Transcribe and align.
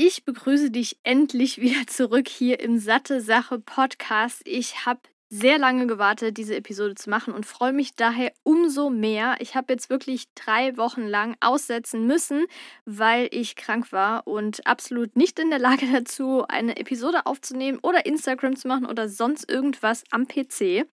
Ich 0.00 0.24
begrüße 0.24 0.70
dich 0.70 1.00
endlich 1.02 1.60
wieder 1.60 1.88
zurück 1.88 2.28
hier 2.28 2.60
im 2.60 2.78
Satte 2.78 3.20
Sache 3.20 3.58
Podcast. 3.58 4.42
Ich 4.44 4.86
habe 4.86 5.00
sehr 5.30 5.58
lange 5.58 5.86
gewartet, 5.86 6.38
diese 6.38 6.56
Episode 6.56 6.94
zu 6.94 7.10
machen 7.10 7.34
und 7.34 7.44
freue 7.44 7.72
mich 7.72 7.94
daher 7.94 8.32
umso 8.44 8.88
mehr. 8.88 9.36
Ich 9.40 9.54
habe 9.54 9.72
jetzt 9.72 9.90
wirklich 9.90 10.24
drei 10.34 10.76
Wochen 10.76 11.06
lang 11.06 11.36
aussetzen 11.40 12.06
müssen, 12.06 12.46
weil 12.86 13.28
ich 13.30 13.54
krank 13.54 13.92
war 13.92 14.26
und 14.26 14.66
absolut 14.66 15.16
nicht 15.16 15.38
in 15.38 15.50
der 15.50 15.58
Lage 15.58 15.86
dazu, 15.92 16.44
eine 16.48 16.78
Episode 16.78 17.26
aufzunehmen 17.26 17.78
oder 17.82 18.06
Instagram 18.06 18.56
zu 18.56 18.68
machen 18.68 18.86
oder 18.86 19.08
sonst 19.08 19.50
irgendwas 19.50 20.04
am 20.10 20.26
PC. 20.26 20.86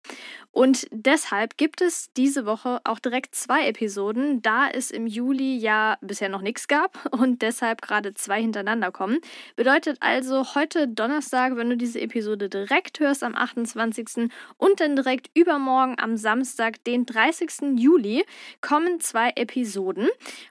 Und 0.52 0.88
deshalb 0.92 1.58
gibt 1.58 1.82
es 1.82 2.12
diese 2.14 2.46
Woche 2.46 2.80
auch 2.84 3.00
direkt 3.00 3.36
zwei 3.36 3.68
Episoden, 3.68 4.42
da 4.42 4.70
es 4.70 4.92
im 4.92 5.08
Juli 5.08 5.58
ja 5.58 5.98
bisher 6.02 6.30
noch 6.30 6.42
nichts 6.42 6.68
gab 6.68 7.00
und 7.12 7.42
deshalb 7.42 7.82
gerade 7.82 8.14
zwei 8.14 8.42
hintereinander 8.42 8.92
kommen. 8.92 9.20
Bedeutet 9.56 9.98
also 10.02 10.56
heute 10.56 10.88
Donnerstag, 10.90 11.56
wenn 11.56 11.70
du 11.70 11.78
diese 11.78 12.02
Episode 12.02 12.50
direkt 12.50 13.00
hörst 13.00 13.24
am 13.24 13.36
28 13.36 14.25
und 14.58 14.80
dann 14.80 14.96
direkt 14.96 15.30
übermorgen 15.34 15.96
am 16.00 16.18
Samstag, 16.18 16.84
den 16.84 17.06
30. 17.06 17.78
Juli, 17.78 18.26
kommen 18.62 19.00
zwei 19.00 19.32
Episoden. 19.36 20.08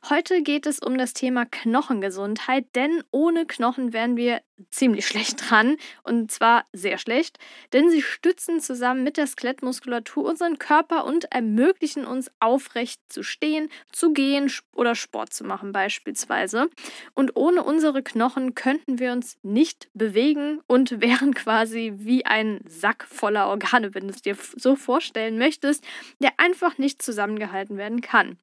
Heute 0.08 0.42
geht 0.42 0.66
es 0.66 0.78
um 0.78 0.98
das 0.98 1.12
Thema 1.12 1.44
Knochengesundheit, 1.46 2.66
denn 2.74 3.02
ohne 3.10 3.46
Knochen 3.46 3.92
wären 3.92 4.16
wir 4.16 4.40
ziemlich 4.70 5.06
schlecht 5.06 5.50
dran 5.50 5.76
und 6.02 6.30
zwar 6.30 6.64
sehr 6.72 6.98
schlecht, 6.98 7.38
denn 7.72 7.90
sie 7.90 8.02
stützen 8.02 8.60
zusammen 8.60 9.02
mit 9.02 9.16
der 9.16 9.26
Skelettmuskulatur 9.26 10.24
unseren 10.24 10.58
Körper 10.58 11.04
und 11.04 11.24
ermöglichen 11.32 12.06
uns 12.06 12.30
aufrecht 12.40 13.00
zu 13.08 13.22
stehen, 13.22 13.68
zu 13.92 14.12
gehen 14.12 14.50
oder 14.74 14.94
Sport 14.94 15.32
zu 15.32 15.44
machen 15.44 15.72
beispielsweise. 15.72 16.68
Und 17.14 17.36
ohne 17.36 17.64
unsere 17.64 18.02
Knochen 18.02 18.54
könnten 18.54 18.98
wir 18.98 19.12
uns 19.12 19.38
nicht 19.42 19.88
bewegen 19.94 20.60
und 20.66 21.00
wären 21.00 21.34
quasi 21.34 21.94
wie 21.96 22.24
ein 22.24 22.60
Sack 22.66 23.06
voller 23.08 23.48
Organe, 23.48 23.63
wenn 23.72 24.08
du 24.08 24.14
es 24.14 24.22
dir 24.22 24.36
so 24.56 24.76
vorstellen 24.76 25.38
möchtest, 25.38 25.84
der 26.20 26.32
einfach 26.38 26.78
nicht 26.78 27.02
zusammengehalten 27.02 27.76
werden 27.76 28.00
kann. 28.00 28.38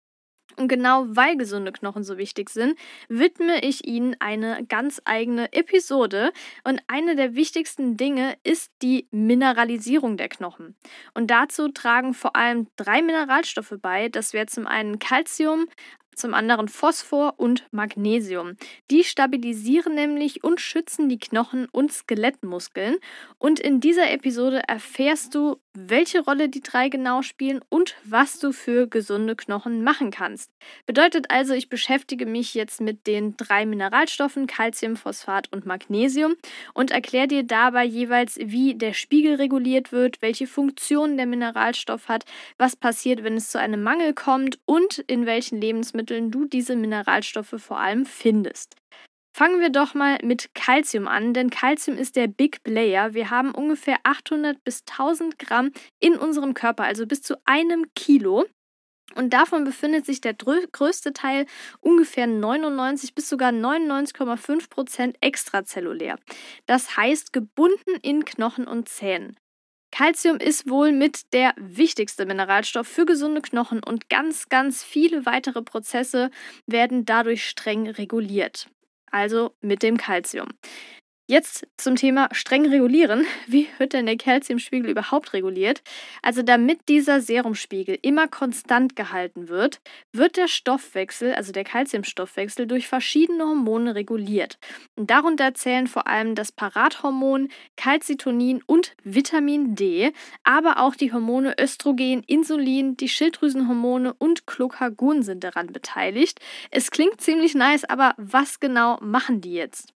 Und 0.57 0.67
genau 0.67 1.05
weil 1.07 1.37
gesunde 1.37 1.71
Knochen 1.71 2.03
so 2.03 2.17
wichtig 2.17 2.49
sind, 2.49 2.77
widme 3.07 3.63
ich 3.63 3.87
ihnen 3.87 4.15
eine 4.19 4.65
ganz 4.67 5.01
eigene 5.05 5.51
Episode. 5.53 6.31
Und 6.63 6.81
eine 6.87 7.15
der 7.15 7.35
wichtigsten 7.35 7.97
Dinge 7.97 8.37
ist 8.43 8.71
die 8.81 9.07
Mineralisierung 9.11 10.17
der 10.17 10.29
Knochen. 10.29 10.75
Und 11.13 11.31
dazu 11.31 11.69
tragen 11.69 12.13
vor 12.13 12.35
allem 12.35 12.67
drei 12.75 13.01
Mineralstoffe 13.01 13.75
bei. 13.81 14.09
Das 14.09 14.33
wäre 14.33 14.47
zum 14.47 14.67
einen 14.67 14.99
Calcium, 14.99 15.67
zum 16.15 16.33
anderen 16.33 16.67
Phosphor 16.67 17.35
und 17.37 17.65
Magnesium. 17.71 18.57
Die 18.89 19.03
stabilisieren 19.03 19.95
nämlich 19.95 20.43
und 20.43 20.59
schützen 20.59 21.09
die 21.09 21.19
Knochen 21.19 21.67
und 21.71 21.91
Skelettmuskeln. 21.91 22.97
Und 23.37 23.59
in 23.59 23.79
dieser 23.79 24.11
Episode 24.11 24.61
erfährst 24.67 25.33
du, 25.35 25.57
welche 25.73 26.21
Rolle 26.21 26.49
die 26.49 26.59
drei 26.59 26.89
genau 26.89 27.21
spielen 27.21 27.61
und 27.69 27.95
was 28.03 28.39
du 28.39 28.51
für 28.51 28.87
gesunde 28.87 29.37
Knochen 29.37 29.83
machen 29.83 30.11
kannst. 30.11 30.51
Bedeutet 30.85 31.31
also, 31.31 31.53
ich 31.53 31.69
beschäftige 31.69 32.25
mich 32.25 32.53
jetzt 32.53 32.81
mit 32.81 33.07
den 33.07 33.37
drei 33.37 33.65
Mineralstoffen 33.65 34.47
Calcium, 34.47 34.97
Phosphat 34.97 35.51
und 35.53 35.65
Magnesium 35.65 36.35
und 36.73 36.91
erkläre 36.91 37.29
dir 37.29 37.43
dabei 37.43 37.85
jeweils, 37.85 38.37
wie 38.37 38.75
der 38.75 38.93
Spiegel 38.93 39.35
reguliert 39.35 39.93
wird, 39.93 40.21
welche 40.21 40.45
Funktionen 40.45 41.15
der 41.15 41.25
Mineralstoff 41.25 42.09
hat, 42.09 42.25
was 42.57 42.75
passiert, 42.75 43.23
wenn 43.23 43.37
es 43.37 43.49
zu 43.49 43.57
einem 43.57 43.81
Mangel 43.81 44.13
kommt 44.13 44.59
und 44.65 44.99
in 45.07 45.25
welchen 45.25 45.61
Lebensmitteln 45.61 46.00
du 46.03 46.45
diese 46.45 46.75
Mineralstoffe 46.75 47.55
vor 47.57 47.79
allem 47.79 48.05
findest. 48.05 48.75
Fangen 49.33 49.61
wir 49.61 49.69
doch 49.69 49.93
mal 49.93 50.17
mit 50.23 50.53
Calcium 50.55 51.07
an, 51.07 51.33
denn 51.33 51.49
Calcium 51.49 51.97
ist 51.97 52.17
der 52.17 52.27
Big 52.27 52.63
Player. 52.63 53.13
Wir 53.13 53.29
haben 53.29 53.51
ungefähr 53.51 53.97
800 54.03 54.61
bis 54.63 54.83
1000 54.89 55.39
Gramm 55.39 55.71
in 55.99 56.17
unserem 56.17 56.53
Körper, 56.53 56.83
also 56.83 57.07
bis 57.07 57.21
zu 57.21 57.35
einem 57.45 57.85
Kilo. 57.95 58.45
Und 59.15 59.33
davon 59.33 59.63
befindet 59.63 60.05
sich 60.05 60.21
der 60.21 60.33
größte 60.33 61.13
Teil, 61.13 61.45
ungefähr 61.79 62.27
99 62.27 63.15
bis 63.15 63.29
sogar 63.29 63.51
99,5 63.51 64.69
Prozent 64.69 65.17
extrazellulär. 65.21 66.17
Das 66.65 66.97
heißt 66.97 67.33
gebunden 67.33 67.95
in 68.01 68.25
Knochen 68.25 68.67
und 68.67 68.89
Zähnen. 68.89 69.37
Calcium 69.91 70.37
ist 70.37 70.69
wohl 70.69 70.91
mit 70.91 71.33
der 71.33 71.53
wichtigste 71.57 72.25
Mineralstoff 72.25 72.87
für 72.87 73.05
gesunde 73.05 73.41
Knochen 73.41 73.83
und 73.83 74.09
ganz, 74.09 74.49
ganz 74.49 74.83
viele 74.83 75.25
weitere 75.25 75.61
Prozesse 75.61 76.31
werden 76.65 77.05
dadurch 77.05 77.47
streng 77.47 77.89
reguliert 77.89 78.67
also 79.11 79.55
mit 79.61 79.83
dem 79.83 79.97
Calcium. 79.97 80.47
Jetzt 81.27 81.65
zum 81.77 81.95
Thema 81.95 82.27
streng 82.33 82.65
regulieren. 82.65 83.25
Wie 83.47 83.67
wird 83.77 83.93
denn 83.93 84.05
der 84.05 84.17
Calciumspiegel 84.17 84.89
überhaupt 84.89 85.31
reguliert? 85.31 85.81
Also 86.21 86.41
damit 86.41 86.89
dieser 86.89 87.21
Serumspiegel 87.21 87.97
immer 88.01 88.27
konstant 88.27 88.97
gehalten 88.97 89.47
wird, 89.47 89.79
wird 90.11 90.35
der 90.35 90.49
Stoffwechsel, 90.49 91.33
also 91.33 91.53
der 91.53 91.63
Calciumstoffwechsel, 91.63 92.67
durch 92.67 92.87
verschiedene 92.87 93.45
Hormone 93.45 93.95
reguliert. 93.95 94.57
Und 94.95 95.09
darunter 95.09 95.53
zählen 95.53 95.87
vor 95.87 96.07
allem 96.07 96.35
das 96.35 96.51
Parathormon, 96.51 97.47
Calcitonin 97.77 98.61
und 98.65 98.93
Vitamin 99.03 99.75
D, 99.75 100.11
aber 100.43 100.79
auch 100.79 100.95
die 100.95 101.13
Hormone 101.13 101.55
Östrogen, 101.57 102.23
Insulin, 102.27 102.97
die 102.97 103.07
Schilddrüsenhormone 103.07 104.13
und 104.15 104.47
Glucagon 104.47 105.23
sind 105.23 105.45
daran 105.45 105.67
beteiligt. 105.67 106.39
Es 106.71 106.91
klingt 106.91 107.21
ziemlich 107.21 107.55
nice, 107.55 107.85
aber 107.85 108.15
was 108.17 108.59
genau 108.59 108.97
machen 109.01 109.39
die 109.39 109.53
jetzt? 109.53 109.93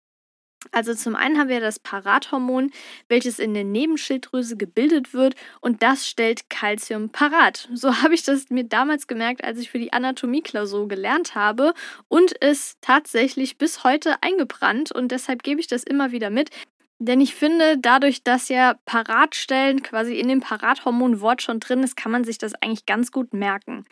Also 0.73 0.95
zum 0.95 1.17
einen 1.17 1.39
haben 1.39 1.49
wir 1.49 1.61
das 1.61 1.79
Parathormon, 1.79 2.71
welches 3.09 3.39
in 3.39 3.55
der 3.55 3.65
Nebenschilddrüse 3.65 4.57
gebildet 4.57 5.15
wird 5.15 5.35
und 5.61 5.83
das 5.83 6.09
stellt 6.09 6.49
Calcium 6.51 7.11
parat. 7.11 7.69
So 7.75 7.97
habe 8.03 8.15
ich 8.15 8.23
das 8.23 8.51
mir 8.51 8.65
damals 8.65 9.07
gemerkt, 9.07 9.45
als 9.45 9.59
ich 9.59 9.71
für 9.71 9.79
die 9.79 9.93
Anatomieklausur 9.93 10.89
gelernt 10.89 11.35
habe 11.35 11.75
und 12.09 12.35
es 12.41 12.77
tatsächlich 12.81 13.59
bis 13.59 13.85
heute 13.85 14.23
eingebrannt 14.23 14.93
und 14.93 15.11
deshalb 15.11 15.43
gebe 15.43 15.61
ich 15.61 15.67
das 15.67 15.83
immer 15.83 16.13
wieder 16.13 16.31
mit. 16.31 16.51
Denn 16.99 17.21
ich 17.21 17.35
finde, 17.35 17.77
dadurch, 17.79 18.23
dass 18.23 18.49
ja 18.49 18.75
Paratstellen 18.85 19.83
quasi 19.83 20.19
in 20.19 20.29
dem 20.29 20.41
Parathormonwort 20.41 21.43
schon 21.43 21.59
drin 21.59 21.83
ist, 21.83 21.97
kann 21.97 22.13
man 22.13 22.25
sich 22.25 22.39
das 22.39 22.55
eigentlich 22.55 22.87
ganz 22.87 23.11
gut 23.11 23.35
merken. 23.35 23.85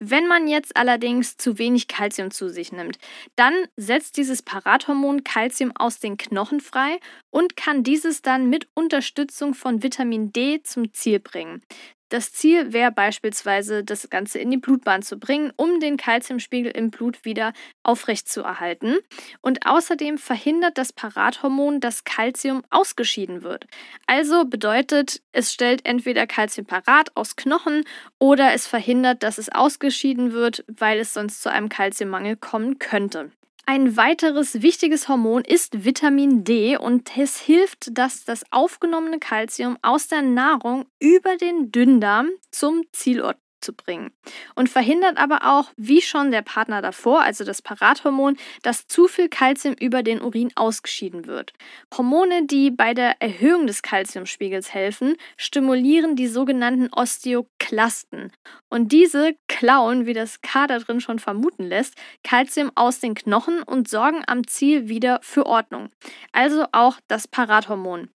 Wenn 0.00 0.26
man 0.26 0.48
jetzt 0.48 0.76
allerdings 0.76 1.36
zu 1.36 1.58
wenig 1.58 1.86
Kalzium 1.86 2.30
zu 2.30 2.48
sich 2.48 2.72
nimmt, 2.72 2.98
dann 3.36 3.54
setzt 3.76 4.16
dieses 4.16 4.42
Parathormon 4.42 5.24
Kalzium 5.24 5.72
aus 5.76 6.00
den 6.00 6.16
Knochen 6.16 6.60
frei 6.60 6.98
und 7.30 7.56
kann 7.56 7.84
dieses 7.84 8.22
dann 8.22 8.48
mit 8.48 8.68
Unterstützung 8.74 9.54
von 9.54 9.82
Vitamin 9.82 10.32
D 10.32 10.62
zum 10.62 10.92
Ziel 10.92 11.20
bringen. 11.20 11.62
Das 12.10 12.32
Ziel 12.32 12.72
wäre 12.72 12.90
beispielsweise, 12.90 13.84
das 13.84 14.10
Ganze 14.10 14.40
in 14.40 14.50
die 14.50 14.56
Blutbahn 14.56 15.00
zu 15.00 15.16
bringen, 15.16 15.52
um 15.56 15.78
den 15.78 15.96
Kalziumspiegel 15.96 16.72
im 16.72 16.90
Blut 16.90 17.24
wieder 17.24 17.52
aufrechtzuerhalten. 17.84 18.96
Und 19.40 19.64
außerdem 19.64 20.18
verhindert 20.18 20.76
das 20.76 20.92
Parathormon, 20.92 21.78
dass 21.78 22.02
Kalzium 22.02 22.62
ausgeschieden 22.68 23.42
wird. 23.42 23.68
Also 24.06 24.44
bedeutet, 24.44 25.22
es 25.30 25.52
stellt 25.52 25.86
entweder 25.86 26.26
Kalzium 26.26 26.66
parat 26.66 27.16
aus 27.16 27.36
Knochen 27.36 27.84
oder 28.18 28.52
es 28.54 28.66
verhindert, 28.66 29.22
dass 29.22 29.38
es 29.38 29.48
ausgeschieden 29.48 30.32
wird, 30.32 30.64
weil 30.66 30.98
es 30.98 31.14
sonst 31.14 31.42
zu 31.42 31.50
einem 31.50 31.68
Kalziummangel 31.68 32.34
kommen 32.36 32.80
könnte. 32.80 33.30
Ein 33.72 33.96
weiteres 33.96 34.62
wichtiges 34.62 35.08
Hormon 35.08 35.44
ist 35.44 35.84
Vitamin 35.84 36.42
D 36.42 36.76
und 36.76 37.16
es 37.16 37.38
hilft, 37.38 37.96
dass 37.96 38.24
das 38.24 38.42
aufgenommene 38.50 39.20
Kalzium 39.20 39.78
aus 39.80 40.08
der 40.08 40.22
Nahrung 40.22 40.86
über 40.98 41.36
den 41.36 41.70
Dünndarm 41.70 42.30
zum 42.50 42.82
Zielort 42.90 43.36
zu 43.60 43.72
bringen. 43.72 44.12
Und 44.54 44.68
verhindert 44.68 45.18
aber 45.18 45.40
auch, 45.44 45.70
wie 45.76 46.02
schon 46.02 46.30
der 46.30 46.42
Partner 46.42 46.82
davor, 46.82 47.22
also 47.22 47.44
das 47.44 47.62
Parathormon, 47.62 48.36
dass 48.62 48.86
zu 48.86 49.08
viel 49.08 49.28
Kalzium 49.28 49.74
über 49.74 50.02
den 50.02 50.20
Urin 50.20 50.52
ausgeschieden 50.54 51.26
wird. 51.26 51.52
Hormone, 51.96 52.46
die 52.46 52.70
bei 52.70 52.94
der 52.94 53.20
Erhöhung 53.20 53.66
des 53.66 53.82
Kalziumspiegels 53.82 54.72
helfen, 54.74 55.16
stimulieren 55.36 56.16
die 56.16 56.28
sogenannten 56.28 56.88
Osteoklasten. 56.92 58.32
Und 58.68 58.92
diese 58.92 59.34
klauen, 59.48 60.06
wie 60.06 60.14
das 60.14 60.40
K 60.42 60.66
da 60.66 60.78
drin 60.78 61.00
schon 61.00 61.18
vermuten 61.18 61.64
lässt, 61.64 61.94
Kalzium 62.22 62.70
aus 62.74 63.00
den 63.00 63.14
Knochen 63.14 63.62
und 63.62 63.88
sorgen 63.88 64.22
am 64.26 64.46
Ziel 64.46 64.88
wieder 64.88 65.20
für 65.22 65.46
Ordnung. 65.46 65.90
Also 66.32 66.66
auch 66.72 66.98
das 67.08 67.28
Parathormon. 67.28 68.10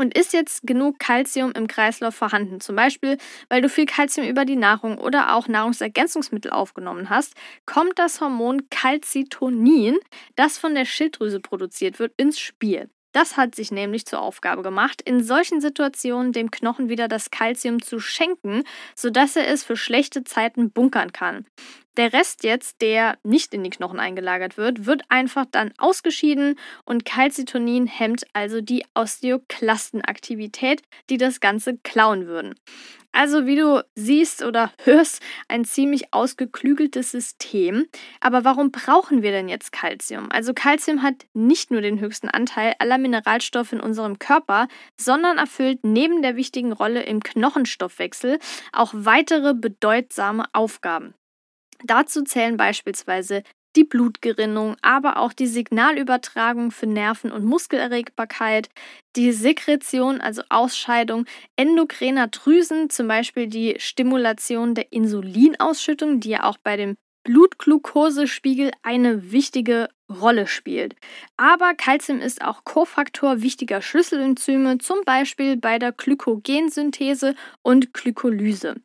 Und 0.00 0.16
ist 0.16 0.32
jetzt 0.32 0.62
genug 0.64 1.00
Kalzium 1.00 1.50
im 1.52 1.66
Kreislauf 1.66 2.14
vorhanden, 2.14 2.60
zum 2.60 2.76
Beispiel 2.76 3.18
weil 3.48 3.60
du 3.62 3.68
viel 3.68 3.84
Kalzium 3.84 4.26
über 4.28 4.44
die 4.44 4.56
Nahrung 4.56 4.96
oder 4.98 5.34
auch 5.34 5.48
Nahrungsergänzungsmittel 5.48 6.52
aufgenommen 6.52 7.10
hast, 7.10 7.34
kommt 7.66 7.98
das 7.98 8.20
Hormon 8.20 8.70
Calcitonin, 8.70 9.98
das 10.36 10.56
von 10.56 10.74
der 10.76 10.84
Schilddrüse 10.84 11.40
produziert 11.40 11.98
wird, 11.98 12.12
ins 12.16 12.38
Spiel. 12.38 12.88
Das 13.18 13.36
hat 13.36 13.56
sich 13.56 13.72
nämlich 13.72 14.06
zur 14.06 14.20
Aufgabe 14.20 14.62
gemacht, 14.62 15.02
in 15.02 15.24
solchen 15.24 15.60
Situationen 15.60 16.32
dem 16.32 16.52
Knochen 16.52 16.88
wieder 16.88 17.08
das 17.08 17.32
Kalzium 17.32 17.82
zu 17.82 17.98
schenken, 17.98 18.62
sodass 18.94 19.34
er 19.34 19.48
es 19.48 19.64
für 19.64 19.76
schlechte 19.76 20.22
Zeiten 20.22 20.70
bunkern 20.70 21.12
kann. 21.12 21.44
Der 21.96 22.12
Rest 22.12 22.44
jetzt, 22.44 22.80
der 22.80 23.18
nicht 23.24 23.52
in 23.54 23.64
die 23.64 23.70
Knochen 23.70 23.98
eingelagert 23.98 24.56
wird, 24.56 24.86
wird 24.86 25.02
einfach 25.08 25.46
dann 25.50 25.72
ausgeschieden 25.78 26.60
und 26.84 27.04
Calcitonin 27.04 27.88
hemmt 27.88 28.22
also 28.34 28.60
die 28.60 28.84
Osteoklastenaktivität, 28.94 30.82
die 31.10 31.16
das 31.16 31.40
Ganze 31.40 31.76
klauen 31.78 32.28
würden. 32.28 32.54
Also 33.18 33.46
wie 33.46 33.56
du 33.56 33.84
siehst 33.96 34.44
oder 34.44 34.70
hörst, 34.84 35.20
ein 35.48 35.64
ziemlich 35.64 36.14
ausgeklügeltes 36.14 37.10
System. 37.10 37.86
Aber 38.20 38.44
warum 38.44 38.70
brauchen 38.70 39.22
wir 39.22 39.32
denn 39.32 39.48
jetzt 39.48 39.72
Calcium? 39.72 40.30
Also 40.30 40.54
Calcium 40.54 41.02
hat 41.02 41.26
nicht 41.34 41.72
nur 41.72 41.80
den 41.80 41.98
höchsten 41.98 42.28
Anteil 42.28 42.74
aller 42.78 42.96
Mineralstoffe 42.96 43.72
in 43.72 43.80
unserem 43.80 44.20
Körper, 44.20 44.68
sondern 44.96 45.38
erfüllt 45.38 45.80
neben 45.82 46.22
der 46.22 46.36
wichtigen 46.36 46.70
Rolle 46.70 47.02
im 47.02 47.20
Knochenstoffwechsel 47.20 48.38
auch 48.72 48.92
weitere 48.94 49.52
bedeutsame 49.52 50.44
Aufgaben. 50.52 51.14
Dazu 51.84 52.22
zählen 52.22 52.56
beispielsweise 52.56 53.42
die 53.78 53.84
Blutgerinnung, 53.84 54.76
aber 54.82 55.18
auch 55.18 55.32
die 55.32 55.46
Signalübertragung 55.46 56.72
für 56.72 56.88
Nerven- 56.88 57.30
und 57.30 57.44
Muskelerregbarkeit, 57.44 58.70
die 59.14 59.30
Sekretion, 59.30 60.20
also 60.20 60.42
Ausscheidung 60.48 61.26
endokrener 61.54 62.26
Drüsen, 62.26 62.90
zum 62.90 63.06
Beispiel 63.06 63.46
die 63.46 63.76
Stimulation 63.78 64.74
der 64.74 64.92
Insulinausschüttung, 64.92 66.18
die 66.18 66.30
ja 66.30 66.42
auch 66.42 66.58
bei 66.58 66.76
dem 66.76 66.96
Blutglukosespiegel 67.22 68.72
eine 68.82 69.30
wichtige 69.30 69.90
Rolle 70.10 70.48
spielt. 70.48 70.96
Aber 71.36 71.74
Calcium 71.74 72.20
ist 72.20 72.42
auch 72.42 72.64
Kofaktor 72.64 73.42
wichtiger 73.42 73.80
Schlüsselenzyme, 73.80 74.78
zum 74.78 75.04
Beispiel 75.04 75.56
bei 75.56 75.78
der 75.78 75.92
Glykogensynthese 75.92 77.36
und 77.62 77.92
Glykolyse. 77.94 78.76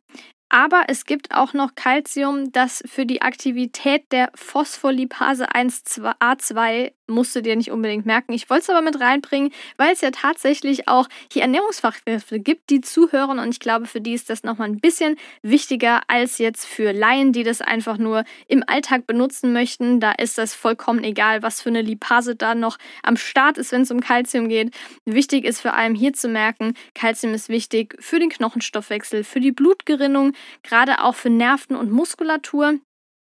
Aber 0.54 0.84
es 0.86 1.04
gibt 1.04 1.34
auch 1.34 1.52
noch 1.52 1.74
Calcium, 1.74 2.52
das 2.52 2.80
für 2.86 3.06
die 3.06 3.22
Aktivität 3.22 4.04
der 4.12 4.30
Phospholipase 4.36 5.48
1A2 5.50 6.92
musst 7.06 7.36
du 7.36 7.42
dir 7.42 7.56
nicht 7.56 7.70
unbedingt 7.70 8.06
merken. 8.06 8.32
Ich 8.32 8.48
wollte 8.48 8.62
es 8.62 8.70
aber 8.70 8.80
mit 8.80 9.00
reinbringen, 9.00 9.50
weil 9.76 9.92
es 9.92 10.00
ja 10.00 10.10
tatsächlich 10.10 10.88
auch 10.88 11.08
hier 11.30 11.42
Ernährungsfachkräfte 11.42 12.40
gibt, 12.40 12.70
die 12.70 12.80
zuhören 12.80 13.38
und 13.38 13.50
ich 13.50 13.60
glaube, 13.60 13.86
für 13.86 14.00
die 14.00 14.14
ist 14.14 14.30
das 14.30 14.42
nochmal 14.42 14.68
ein 14.68 14.80
bisschen 14.80 15.16
wichtiger 15.42 16.02
als 16.08 16.38
jetzt 16.38 16.66
für 16.66 16.92
Laien, 16.92 17.32
die 17.32 17.42
das 17.42 17.60
einfach 17.60 17.98
nur 17.98 18.24
im 18.48 18.64
Alltag 18.66 19.06
benutzen 19.06 19.52
möchten. 19.52 20.00
Da 20.00 20.12
ist 20.12 20.38
das 20.38 20.54
vollkommen 20.54 21.04
egal, 21.04 21.42
was 21.42 21.60
für 21.60 21.68
eine 21.68 21.82
Lipase 21.82 22.36
da 22.36 22.54
noch 22.54 22.78
am 23.02 23.16
Start 23.16 23.58
ist, 23.58 23.72
wenn 23.72 23.82
es 23.82 23.90
um 23.90 24.00
Kalzium 24.00 24.48
geht. 24.48 24.74
Wichtig 25.04 25.44
ist 25.44 25.60
vor 25.60 25.74
allem 25.74 25.94
hier 25.94 26.12
zu 26.12 26.28
merken, 26.28 26.74
Kalzium 26.94 27.34
ist 27.34 27.48
wichtig 27.48 27.96
für 27.98 28.18
den 28.18 28.30
Knochenstoffwechsel, 28.30 29.24
für 29.24 29.40
die 29.40 29.52
Blutgerinnung, 29.52 30.32
gerade 30.62 31.02
auch 31.02 31.14
für 31.14 31.30
Nerven 31.30 31.76
und 31.76 31.90
Muskulatur 31.90 32.78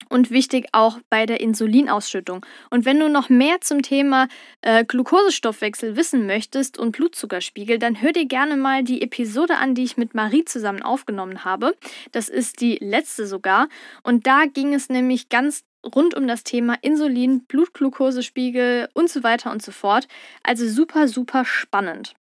und 0.08 0.30
wichtig 0.30 0.68
auch 0.72 1.00
bei 1.10 1.26
der 1.26 1.40
Insulinausschüttung. 1.40 2.44
Und 2.70 2.84
wenn 2.84 3.00
du 3.00 3.08
noch 3.08 3.28
mehr 3.28 3.60
zum 3.60 3.82
Thema 3.82 4.28
äh, 4.62 4.84
Glukosestoffwechsel 4.84 5.96
wissen 5.96 6.26
möchtest 6.26 6.78
und 6.78 6.92
Blutzuckerspiegel, 6.92 7.78
dann 7.78 8.00
hör 8.00 8.12
dir 8.12 8.26
gerne 8.26 8.56
mal 8.56 8.82
die 8.82 9.02
Episode 9.02 9.58
an, 9.58 9.74
die 9.74 9.84
ich 9.84 9.96
mit 9.96 10.14
Marie 10.14 10.44
zusammen 10.44 10.82
aufgenommen 10.82 11.44
habe. 11.44 11.76
Das 12.12 12.28
ist 12.28 12.60
die 12.60 12.78
letzte 12.80 13.26
sogar. 13.26 13.68
Und 14.02 14.26
da 14.26 14.44
ging 14.46 14.74
es 14.74 14.88
nämlich 14.88 15.28
ganz 15.28 15.64
rund 15.84 16.14
um 16.14 16.26
das 16.26 16.44
Thema 16.44 16.76
Insulin, 16.80 17.44
Blutglukosespiegel 17.44 18.88
und 18.94 19.10
so 19.10 19.22
weiter 19.22 19.50
und 19.50 19.62
so 19.62 19.72
fort. 19.72 20.08
Also 20.42 20.68
super, 20.68 21.08
super 21.08 21.44
spannend. 21.44 22.14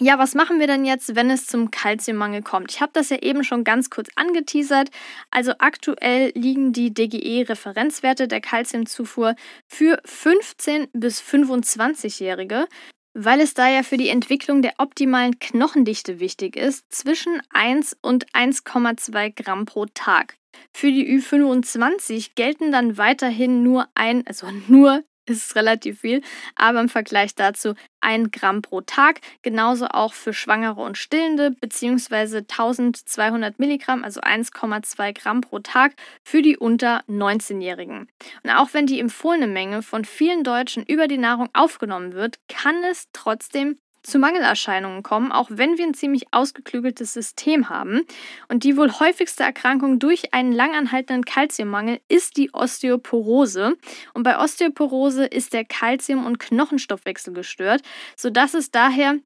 Ja, 0.00 0.18
was 0.18 0.34
machen 0.34 0.58
wir 0.58 0.66
denn 0.66 0.84
jetzt, 0.84 1.14
wenn 1.14 1.30
es 1.30 1.46
zum 1.46 1.70
Kalziummangel 1.70 2.42
kommt? 2.42 2.72
Ich 2.72 2.80
habe 2.80 2.90
das 2.92 3.10
ja 3.10 3.18
eben 3.18 3.44
schon 3.44 3.62
ganz 3.62 3.90
kurz 3.90 4.08
angeteasert. 4.16 4.90
Also 5.30 5.52
aktuell 5.58 6.32
liegen 6.34 6.72
die 6.72 6.92
DGE-Referenzwerte 6.92 8.26
der 8.26 8.40
Kalziumzufuhr 8.40 9.36
für 9.68 10.00
15 10.04 10.88
bis 10.92 11.20
25-Jährige, 11.20 12.66
weil 13.14 13.40
es 13.40 13.54
da 13.54 13.68
ja 13.68 13.84
für 13.84 13.96
die 13.96 14.08
Entwicklung 14.08 14.62
der 14.62 14.74
optimalen 14.78 15.38
Knochendichte 15.38 16.18
wichtig 16.18 16.56
ist, 16.56 16.92
zwischen 16.92 17.40
1 17.50 17.96
und 18.02 18.26
1,2 18.32 19.40
Gramm 19.40 19.64
pro 19.64 19.86
Tag. 19.86 20.36
Für 20.72 20.90
die 20.90 21.06
Ü25 21.06 22.32
gelten 22.34 22.72
dann 22.72 22.98
weiterhin 22.98 23.62
nur 23.62 23.86
ein, 23.94 24.26
also 24.26 24.48
nur 24.66 25.04
ist 25.26 25.56
relativ 25.56 26.00
viel, 26.00 26.22
aber 26.56 26.80
im 26.80 26.88
Vergleich 26.88 27.34
dazu 27.34 27.74
ein 28.00 28.30
Gramm 28.30 28.62
pro 28.62 28.82
Tag. 28.82 29.20
Genauso 29.42 29.86
auch 29.86 30.12
für 30.12 30.32
Schwangere 30.32 30.82
und 30.82 30.98
Stillende, 30.98 31.50
beziehungsweise 31.50 32.38
1200 32.38 33.58
Milligramm, 33.58 34.04
also 34.04 34.20
1,2 34.20 35.20
Gramm 35.20 35.40
pro 35.40 35.58
Tag 35.60 35.94
für 36.22 36.42
die 36.42 36.56
unter 36.56 37.02
19-Jährigen. 37.08 38.08
Und 38.42 38.50
auch 38.50 38.68
wenn 38.72 38.86
die 38.86 39.00
empfohlene 39.00 39.46
Menge 39.46 39.82
von 39.82 40.04
vielen 40.04 40.44
Deutschen 40.44 40.84
über 40.84 41.08
die 41.08 41.18
Nahrung 41.18 41.48
aufgenommen 41.54 42.12
wird, 42.12 42.38
kann 42.48 42.84
es 42.84 43.08
trotzdem 43.12 43.78
zu 44.04 44.18
Mangelerscheinungen 44.18 45.02
kommen, 45.02 45.32
auch 45.32 45.48
wenn 45.50 45.76
wir 45.78 45.84
ein 45.84 45.94
ziemlich 45.94 46.26
ausgeklügeltes 46.30 47.12
System 47.12 47.68
haben. 47.68 48.02
Und 48.48 48.62
die 48.62 48.76
wohl 48.76 48.92
häufigste 48.92 49.42
Erkrankung 49.42 49.98
durch 49.98 50.32
einen 50.32 50.52
langanhaltenden 50.52 51.24
Kalziummangel 51.24 52.00
ist 52.08 52.36
die 52.36 52.52
Osteoporose. 52.52 53.76
Und 54.12 54.22
bei 54.22 54.38
Osteoporose 54.38 55.24
ist 55.26 55.52
der 55.52 55.64
Kalzium- 55.64 56.26
und 56.26 56.38
Knochenstoffwechsel 56.38 57.34
gestört, 57.34 57.82
sodass 58.16 58.54
es 58.54 58.70
daher 58.70 59.16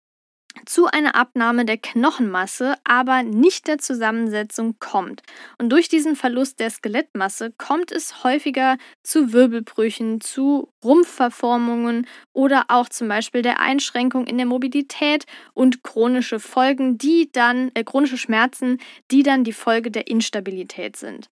zu 0.67 0.87
einer 0.87 1.15
Abnahme 1.15 1.65
der 1.65 1.79
Knochenmasse, 1.79 2.75
aber 2.85 3.23
nicht 3.23 3.67
der 3.67 3.79
Zusammensetzung 3.79 4.77
kommt. 4.79 5.23
Und 5.59 5.71
durch 5.71 5.89
diesen 5.89 6.17
Verlust 6.17 6.61
der 6.61 6.71
Skelettmasse 6.71 7.53
kommt 7.57 7.93
es 7.93 8.25
häufiger 8.25 8.77
zu 9.03 9.33
Wirbelbrüchen, 9.33 10.21
zu 10.21 10.69
Rumpfverformungen 10.85 12.07
oder 12.33 12.67
auch 12.69 12.89
zum 12.89 13.09
Beispiel 13.09 13.43
der 13.43 13.61
Einschränkung 13.61 14.27
in 14.27 14.37
der 14.37 14.47
Mobilität 14.47 15.25
und 15.55 15.83
chronische 15.83 16.41
Folgen, 16.41 16.99
die 16.99 17.31
dann, 17.33 17.71
äh, 17.75 17.85
chronische 17.85 18.19
Schmerzen, 18.19 18.79
die 19.11 19.23
dann 19.23 19.45
die 19.45 19.53
Folge 19.53 19.91
der 19.91 20.09
Instabilität 20.09 20.97
sind. 20.97 21.29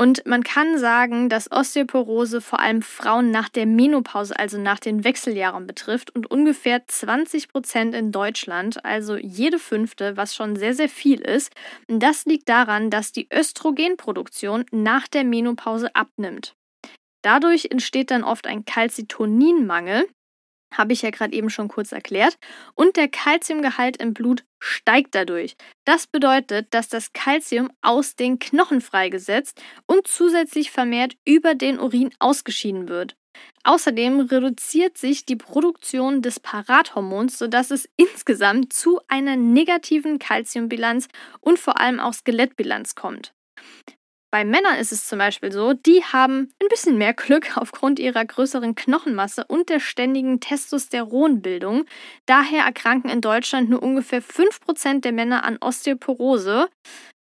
Und 0.00 0.24
man 0.24 0.42
kann 0.42 0.78
sagen, 0.78 1.28
dass 1.28 1.52
Osteoporose 1.52 2.40
vor 2.40 2.58
allem 2.58 2.80
Frauen 2.80 3.30
nach 3.30 3.50
der 3.50 3.66
Menopause, 3.66 4.34
also 4.38 4.56
nach 4.56 4.78
den 4.80 5.04
Wechseljahren 5.04 5.66
betrifft 5.66 6.08
und 6.16 6.30
ungefähr 6.30 6.86
20 6.86 7.48
Prozent 7.48 7.94
in 7.94 8.10
Deutschland, 8.10 8.82
also 8.82 9.18
jede 9.18 9.58
fünfte, 9.58 10.16
was 10.16 10.34
schon 10.34 10.56
sehr, 10.56 10.72
sehr 10.72 10.88
viel 10.88 11.20
ist. 11.20 11.52
Das 11.86 12.24
liegt 12.24 12.48
daran, 12.48 12.88
dass 12.88 13.12
die 13.12 13.28
Östrogenproduktion 13.30 14.64
nach 14.70 15.06
der 15.06 15.24
Menopause 15.24 15.94
abnimmt. 15.94 16.54
Dadurch 17.20 17.66
entsteht 17.70 18.10
dann 18.10 18.24
oft 18.24 18.46
ein 18.46 18.64
Calcitoninmangel, 18.64 20.08
habe 20.72 20.92
ich 20.92 21.02
ja 21.02 21.10
gerade 21.10 21.34
eben 21.34 21.50
schon 21.50 21.68
kurz 21.68 21.92
erklärt. 21.92 22.38
Und 22.74 22.96
der 22.96 23.08
Kalziumgehalt 23.08 23.96
im 23.96 24.14
Blut 24.14 24.44
steigt 24.58 25.14
dadurch. 25.14 25.56
Das 25.84 26.06
bedeutet, 26.06 26.68
dass 26.70 26.88
das 26.88 27.12
Kalzium 27.12 27.70
aus 27.82 28.14
den 28.16 28.38
Knochen 28.38 28.80
freigesetzt 28.80 29.60
und 29.86 30.06
zusätzlich 30.06 30.70
vermehrt 30.70 31.14
über 31.24 31.54
den 31.54 31.78
Urin 31.78 32.10
ausgeschieden 32.18 32.88
wird. 32.88 33.16
Außerdem 33.62 34.20
reduziert 34.20 34.98
sich 34.98 35.24
die 35.24 35.36
Produktion 35.36 36.22
des 36.22 36.40
Parathormons, 36.40 37.38
sodass 37.38 37.70
es 37.70 37.88
insgesamt 37.96 38.72
zu 38.72 39.00
einer 39.08 39.36
negativen 39.36 40.18
Kalziumbilanz 40.18 41.08
und 41.40 41.58
vor 41.58 41.78
allem 41.78 42.00
auch 42.00 42.14
Skelettbilanz 42.14 42.94
kommt. 42.94 43.32
Bei 44.32 44.44
Männern 44.44 44.76
ist 44.76 44.92
es 44.92 45.06
zum 45.06 45.18
Beispiel 45.18 45.50
so, 45.50 45.72
die 45.72 46.04
haben 46.04 46.52
ein 46.62 46.68
bisschen 46.68 46.96
mehr 46.96 47.14
Glück 47.14 47.56
aufgrund 47.56 47.98
ihrer 47.98 48.24
größeren 48.24 48.74
Knochenmasse 48.74 49.44
und 49.48 49.68
der 49.68 49.80
ständigen 49.80 50.40
Testosteronbildung. 50.40 51.84
Daher 52.26 52.64
erkranken 52.64 53.10
in 53.10 53.20
Deutschland 53.20 53.70
nur 53.70 53.82
ungefähr 53.82 54.22
5% 54.22 55.00
der 55.00 55.12
Männer 55.12 55.44
an 55.44 55.58
Osteoporose. 55.60 56.68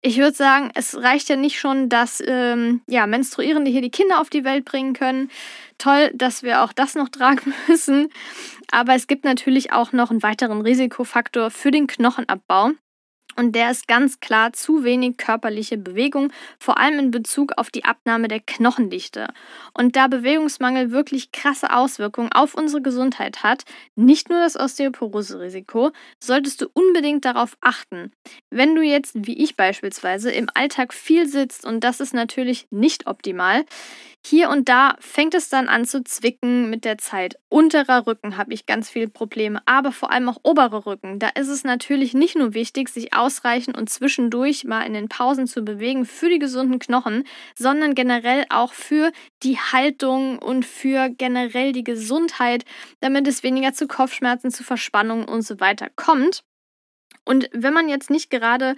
Ich 0.03 0.17
würde 0.17 0.35
sagen, 0.35 0.71
es 0.73 0.97
reicht 0.97 1.29
ja 1.29 1.35
nicht 1.35 1.59
schon, 1.59 1.87
dass 1.87 2.23
ähm, 2.25 2.81
ja, 2.87 3.05
Menstruierende 3.05 3.69
hier 3.69 3.83
die 3.83 3.91
Kinder 3.91 4.19
auf 4.19 4.31
die 4.31 4.43
Welt 4.43 4.65
bringen 4.65 4.93
können. 4.93 5.29
Toll, 5.77 6.11
dass 6.15 6.41
wir 6.41 6.63
auch 6.63 6.73
das 6.73 6.95
noch 6.95 7.09
tragen 7.09 7.53
müssen. 7.67 8.09
Aber 8.71 8.95
es 8.95 9.05
gibt 9.07 9.25
natürlich 9.25 9.71
auch 9.71 9.93
noch 9.93 10.09
einen 10.09 10.23
weiteren 10.23 10.61
Risikofaktor 10.61 11.51
für 11.51 11.69
den 11.69 11.85
Knochenabbau. 11.85 12.71
Und 13.35 13.55
der 13.55 13.71
ist 13.71 13.87
ganz 13.87 14.19
klar 14.19 14.53
zu 14.53 14.83
wenig 14.83 15.17
körperliche 15.17 15.77
Bewegung, 15.77 16.31
vor 16.59 16.77
allem 16.77 16.99
in 16.99 17.11
Bezug 17.11 17.53
auf 17.57 17.69
die 17.69 17.85
Abnahme 17.85 18.27
der 18.27 18.39
Knochendichte. 18.39 19.27
Und 19.73 19.95
da 19.95 20.07
Bewegungsmangel 20.07 20.91
wirklich 20.91 21.31
krasse 21.31 21.73
Auswirkungen 21.73 22.31
auf 22.31 22.55
unsere 22.55 22.81
Gesundheit 22.81 23.43
hat, 23.43 23.63
nicht 23.95 24.29
nur 24.29 24.39
das 24.39 24.57
Osteoporose-Risiko, 24.57 25.91
solltest 26.19 26.61
du 26.61 26.67
unbedingt 26.73 27.25
darauf 27.25 27.57
achten. 27.61 28.11
Wenn 28.49 28.75
du 28.75 28.81
jetzt, 28.81 29.13
wie 29.15 29.41
ich 29.41 29.55
beispielsweise, 29.55 30.31
im 30.31 30.49
Alltag 30.53 30.93
viel 30.93 31.27
sitzt, 31.27 31.65
und 31.65 31.83
das 31.83 31.99
ist 31.99 32.13
natürlich 32.13 32.67
nicht 32.69 33.07
optimal, 33.07 33.65
hier 34.23 34.49
und 34.49 34.69
da 34.69 34.95
fängt 34.99 35.33
es 35.33 35.49
dann 35.49 35.67
an 35.67 35.85
zu 35.85 36.03
zwicken 36.03 36.69
mit 36.69 36.85
der 36.85 36.99
Zeit. 36.99 37.39
Unterer 37.49 38.05
Rücken 38.05 38.37
habe 38.37 38.53
ich 38.53 38.67
ganz 38.67 38.89
viele 38.89 39.07
Probleme, 39.07 39.61
aber 39.65 39.91
vor 39.91 40.11
allem 40.11 40.29
auch 40.29 40.37
obere 40.43 40.85
Rücken. 40.85 41.17
Da 41.17 41.29
ist 41.29 41.47
es 41.47 41.63
natürlich 41.63 42.13
nicht 42.13 42.35
nur 42.35 42.53
wichtig, 42.53 42.89
sich 42.89 43.13
ausreichend 43.15 43.77
und 43.77 43.89
zwischendurch 43.89 44.63
mal 44.63 44.83
in 44.83 44.93
den 44.93 45.09
Pausen 45.09 45.47
zu 45.47 45.63
bewegen 45.63 46.05
für 46.05 46.29
die 46.29 46.39
gesunden 46.39 46.77
Knochen, 46.77 47.23
sondern 47.55 47.95
generell 47.95 48.45
auch 48.49 48.73
für 48.73 49.11
die 49.41 49.57
Haltung 49.57 50.37
und 50.37 50.65
für 50.65 51.09
generell 51.09 51.71
die 51.71 51.83
Gesundheit, 51.83 52.63
damit 52.99 53.27
es 53.27 53.41
weniger 53.41 53.73
zu 53.73 53.87
Kopfschmerzen, 53.87 54.51
zu 54.51 54.63
Verspannungen 54.63 55.25
und 55.25 55.41
so 55.41 55.59
weiter 55.59 55.89
kommt. 55.95 56.43
Und 57.25 57.49
wenn 57.53 57.73
man 57.73 57.89
jetzt 57.89 58.09
nicht 58.09 58.29
gerade 58.29 58.75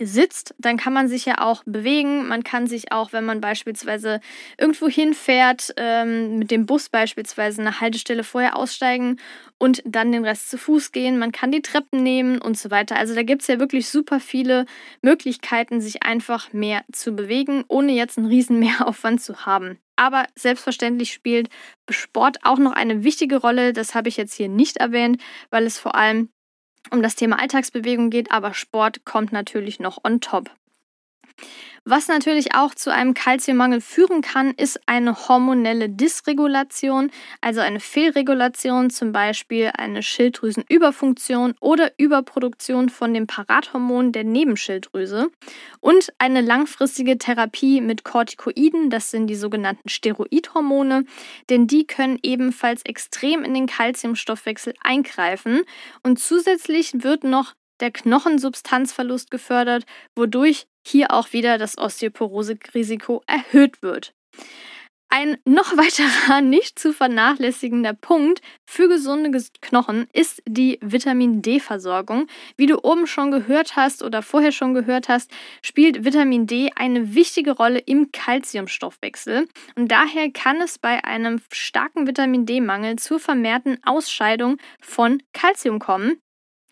sitzt, 0.00 0.54
dann 0.58 0.76
kann 0.76 0.92
man 0.92 1.08
sich 1.08 1.24
ja 1.24 1.38
auch 1.38 1.62
bewegen. 1.64 2.28
Man 2.28 2.44
kann 2.44 2.66
sich 2.66 2.92
auch, 2.92 3.12
wenn 3.12 3.24
man 3.24 3.40
beispielsweise 3.40 4.20
irgendwo 4.56 4.88
hinfährt, 4.88 5.74
ähm, 5.76 6.38
mit 6.38 6.50
dem 6.50 6.66
Bus 6.66 6.88
beispielsweise 6.88 7.60
eine 7.60 7.80
Haltestelle 7.80 8.24
vorher 8.24 8.56
aussteigen 8.56 9.18
und 9.58 9.82
dann 9.84 10.12
den 10.12 10.24
Rest 10.24 10.50
zu 10.50 10.58
Fuß 10.58 10.92
gehen. 10.92 11.18
Man 11.18 11.32
kann 11.32 11.50
die 11.50 11.62
Treppen 11.62 12.02
nehmen 12.02 12.40
und 12.40 12.56
so 12.56 12.70
weiter. 12.70 12.96
Also 12.96 13.14
da 13.14 13.22
gibt 13.22 13.42
es 13.42 13.48
ja 13.48 13.58
wirklich 13.58 13.88
super 13.88 14.20
viele 14.20 14.66
Möglichkeiten, 15.02 15.80
sich 15.80 16.02
einfach 16.02 16.52
mehr 16.52 16.82
zu 16.92 17.12
bewegen, 17.12 17.64
ohne 17.68 17.92
jetzt 17.92 18.18
einen 18.18 18.28
riesen 18.28 18.58
Mehraufwand 18.60 19.20
zu 19.20 19.46
haben. 19.46 19.78
Aber 19.96 20.26
selbstverständlich 20.36 21.12
spielt 21.12 21.48
Sport 21.90 22.38
auch 22.44 22.58
noch 22.58 22.72
eine 22.72 23.02
wichtige 23.02 23.38
Rolle. 23.38 23.72
Das 23.72 23.96
habe 23.96 24.08
ich 24.08 24.16
jetzt 24.16 24.34
hier 24.34 24.48
nicht 24.48 24.76
erwähnt, 24.76 25.20
weil 25.50 25.66
es 25.66 25.78
vor 25.78 25.96
allem 25.96 26.28
um 26.90 27.02
das 27.02 27.14
Thema 27.14 27.38
Alltagsbewegung 27.38 28.10
geht, 28.10 28.30
aber 28.30 28.54
Sport 28.54 29.04
kommt 29.04 29.32
natürlich 29.32 29.80
noch 29.80 29.98
on 30.04 30.20
top. 30.20 30.50
Was 31.90 32.06
natürlich 32.06 32.54
auch 32.54 32.74
zu 32.74 32.92
einem 32.92 33.14
Kalziummangel 33.14 33.80
führen 33.80 34.20
kann, 34.20 34.50
ist 34.50 34.78
eine 34.84 35.28
hormonelle 35.28 35.88
Dysregulation, 35.88 37.10
also 37.40 37.60
eine 37.60 37.80
Fehlregulation, 37.80 38.90
zum 38.90 39.12
Beispiel 39.12 39.70
eine 39.74 40.02
Schilddrüsenüberfunktion 40.02 41.54
oder 41.60 41.92
Überproduktion 41.96 42.90
von 42.90 43.14
dem 43.14 43.26
Parathormon 43.26 44.12
der 44.12 44.24
Nebenschilddrüse. 44.24 45.30
Und 45.80 46.12
eine 46.18 46.42
langfristige 46.42 47.16
Therapie 47.16 47.80
mit 47.80 48.04
Corticoiden, 48.04 48.90
das 48.90 49.10
sind 49.10 49.28
die 49.28 49.34
sogenannten 49.34 49.88
Steroidhormone, 49.88 51.06
denn 51.48 51.66
die 51.66 51.86
können 51.86 52.18
ebenfalls 52.22 52.82
extrem 52.82 53.44
in 53.44 53.54
den 53.54 53.66
Kalziumstoffwechsel 53.66 54.74
eingreifen. 54.82 55.62
Und 56.02 56.18
zusätzlich 56.18 57.02
wird 57.02 57.24
noch 57.24 57.54
der 57.80 57.92
Knochensubstanzverlust 57.92 59.30
gefördert, 59.30 59.84
wodurch 60.14 60.66
hier 60.88 61.12
auch 61.12 61.32
wieder 61.32 61.58
das 61.58 61.78
Osteoporose-Risiko 61.78 63.22
erhöht 63.26 63.82
wird. 63.82 64.14
Ein 65.10 65.38
noch 65.44 65.72
weiterer 65.76 66.40
nicht 66.40 66.78
zu 66.78 66.92
vernachlässigender 66.92 67.94
Punkt 67.94 68.40
für 68.66 68.88
gesunde 68.88 69.30
Knochen 69.60 70.06
ist 70.12 70.42
die 70.46 70.78
Vitamin 70.82 71.40
D-Versorgung. 71.40 72.26
Wie 72.56 72.66
du 72.66 72.78
oben 72.82 73.06
schon 73.06 73.30
gehört 73.30 73.76
hast 73.76 74.02
oder 74.02 74.22
vorher 74.22 74.52
schon 74.52 74.74
gehört 74.74 75.08
hast, 75.08 75.30
spielt 75.62 76.04
Vitamin 76.04 76.46
D 76.46 76.70
eine 76.76 77.14
wichtige 77.14 77.52
Rolle 77.52 77.78
im 77.78 78.12
Kalziumstoffwechsel 78.12 79.48
und 79.76 79.90
daher 79.90 80.30
kann 80.30 80.60
es 80.60 80.78
bei 80.78 81.02
einem 81.04 81.40
starken 81.52 82.06
Vitamin 82.06 82.44
D-Mangel 82.44 82.96
zur 82.96 83.18
vermehrten 83.18 83.78
Ausscheidung 83.84 84.58
von 84.80 85.22
Kalzium 85.32 85.78
kommen. 85.78 86.20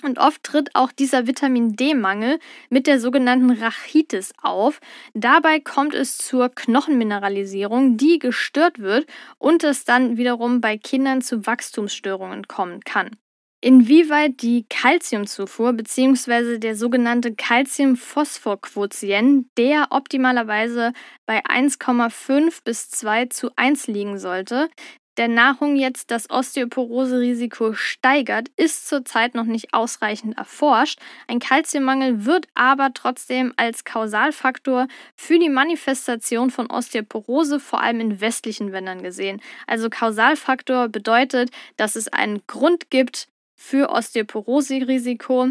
Und 0.02 0.18
oft 0.18 0.42
tritt 0.42 0.74
auch 0.74 0.92
dieser 0.92 1.26
Vitamin 1.26 1.74
D-Mangel 1.74 2.38
mit 2.68 2.86
der 2.86 3.00
sogenannten 3.00 3.50
Rachitis 3.50 4.34
auf. 4.42 4.80
Dabei 5.14 5.58
kommt 5.58 5.94
es 5.94 6.18
zur 6.18 6.50
Knochenmineralisierung, 6.50 7.96
die 7.96 8.18
gestört 8.18 8.78
wird 8.78 9.06
und 9.38 9.64
es 9.64 9.84
dann 9.84 10.18
wiederum 10.18 10.60
bei 10.60 10.76
Kindern 10.76 11.22
zu 11.22 11.46
Wachstumsstörungen 11.46 12.46
kommen 12.46 12.82
kann. 12.82 13.16
Inwieweit 13.62 14.42
die 14.42 14.66
Kalziumzufuhr 14.68 15.72
bzw. 15.72 16.58
der 16.58 16.76
sogenannte 16.76 17.34
Calcium-Phosphor-Quotient, 17.34 19.46
der 19.56 19.86
optimalerweise 19.90 20.92
bei 21.24 21.42
1,5 21.44 22.64
bis 22.64 22.90
2 22.90 23.24
zu 23.26 23.50
1 23.56 23.86
liegen 23.86 24.18
sollte, 24.18 24.68
der 25.16 25.28
Nahrung 25.28 25.76
jetzt 25.76 26.10
das 26.10 26.28
Osteoporose-Risiko 26.30 27.72
steigert, 27.72 28.48
ist 28.56 28.88
zurzeit 28.88 29.34
noch 29.34 29.44
nicht 29.44 29.72
ausreichend 29.72 30.36
erforscht. 30.36 31.00
Ein 31.26 31.38
Kalziummangel 31.38 32.24
wird 32.24 32.48
aber 32.54 32.92
trotzdem 32.92 33.52
als 33.56 33.84
Kausalfaktor 33.84 34.88
für 35.14 35.38
die 35.38 35.48
Manifestation 35.48 36.50
von 36.50 36.70
Osteoporose 36.70 37.60
vor 37.60 37.80
allem 37.80 38.00
in 38.00 38.20
westlichen 38.20 38.68
Ländern 38.68 39.02
gesehen. 39.02 39.40
Also 39.66 39.88
Kausalfaktor 39.90 40.88
bedeutet, 40.88 41.50
dass 41.76 41.96
es 41.96 42.08
einen 42.08 42.42
Grund 42.46 42.90
gibt 42.90 43.28
für 43.54 43.90
Osteoporose-Risiko. 43.90 45.50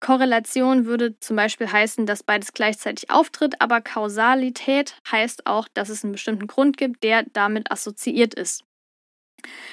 Korrelation 0.00 0.84
würde 0.84 1.18
zum 1.20 1.36
Beispiel 1.36 1.70
heißen, 1.70 2.04
dass 2.04 2.22
beides 2.22 2.52
gleichzeitig 2.52 3.10
auftritt, 3.10 3.60
aber 3.60 3.80
Kausalität 3.80 4.96
heißt 5.10 5.46
auch, 5.46 5.66
dass 5.72 5.88
es 5.88 6.04
einen 6.04 6.12
bestimmten 6.12 6.46
Grund 6.46 6.76
gibt, 6.76 7.02
der 7.02 7.24
damit 7.32 7.70
assoziiert 7.70 8.34
ist. 8.34 8.64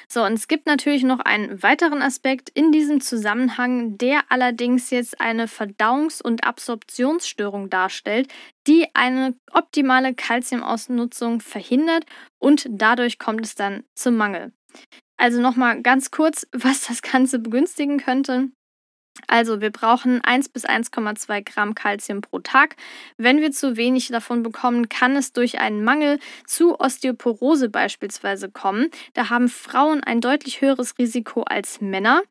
So, 0.08 0.24
und 0.24 0.34
es 0.34 0.48
gibt 0.48 0.68
natürlich 0.68 1.04
noch 1.04 1.20
einen 1.20 1.62
weiteren 1.64 2.02
Aspekt 2.02 2.50
in 2.50 2.72
diesem 2.72 3.02
Zusammenhang, 3.02 3.98
der 3.98 4.24
allerdings 4.30 4.90
jetzt 4.90 5.20
eine 5.22 5.48
Verdauungs- 5.48 6.22
und 6.22 6.44
Absorptionsstörung 6.44 7.70
darstellt, 7.70 8.32
die 8.68 8.88
eine 8.94 9.36
optimale 9.52 10.14
Kalziumausnutzung 10.14 11.42
verhindert 11.42 12.06
und 12.40 12.68
dadurch 12.70 13.20
kommt 13.20 13.46
es 13.46 13.56
dann 13.56 13.84
zum 13.96 14.18
Mangel. 14.18 14.54
Also 15.18 15.40
nochmal 15.40 15.82
ganz 15.82 16.12
kurz, 16.12 16.48
was 16.54 16.88
das 16.88 17.02
Ganze 17.02 17.40
begünstigen 17.40 18.00
könnte. 18.00 18.50
Also 19.28 19.62
wir 19.62 19.72
brauchen 19.72 20.22
1 20.24 20.50
bis 20.50 20.66
1,2 20.66 21.44
Gramm 21.44 21.76
Kalzium 21.76 22.22
pro 22.22 22.40
Tag. 22.40 22.76
Wenn 23.18 23.40
wir 23.40 23.52
zu 23.52 23.78
wenig 23.78 24.10
davon 24.10 24.44
bekommen, 24.44 24.90
kann 24.90 25.16
es 25.16 25.34
durch 25.34 25.60
einen 25.60 25.84
Mangel 25.84 26.20
zu 26.46 26.80
Osteoporose 26.80 27.70
beispielsweise 27.70 28.50
kommen. 28.50 28.90
Da 29.14 29.30
haben 29.30 29.50
Frauen 29.50 30.04
ein 30.04 30.22
deutlich 30.22 30.62
höheres 30.62 30.98
Risiko 30.98 31.44
als 31.44 31.82
Männer. 31.82 32.24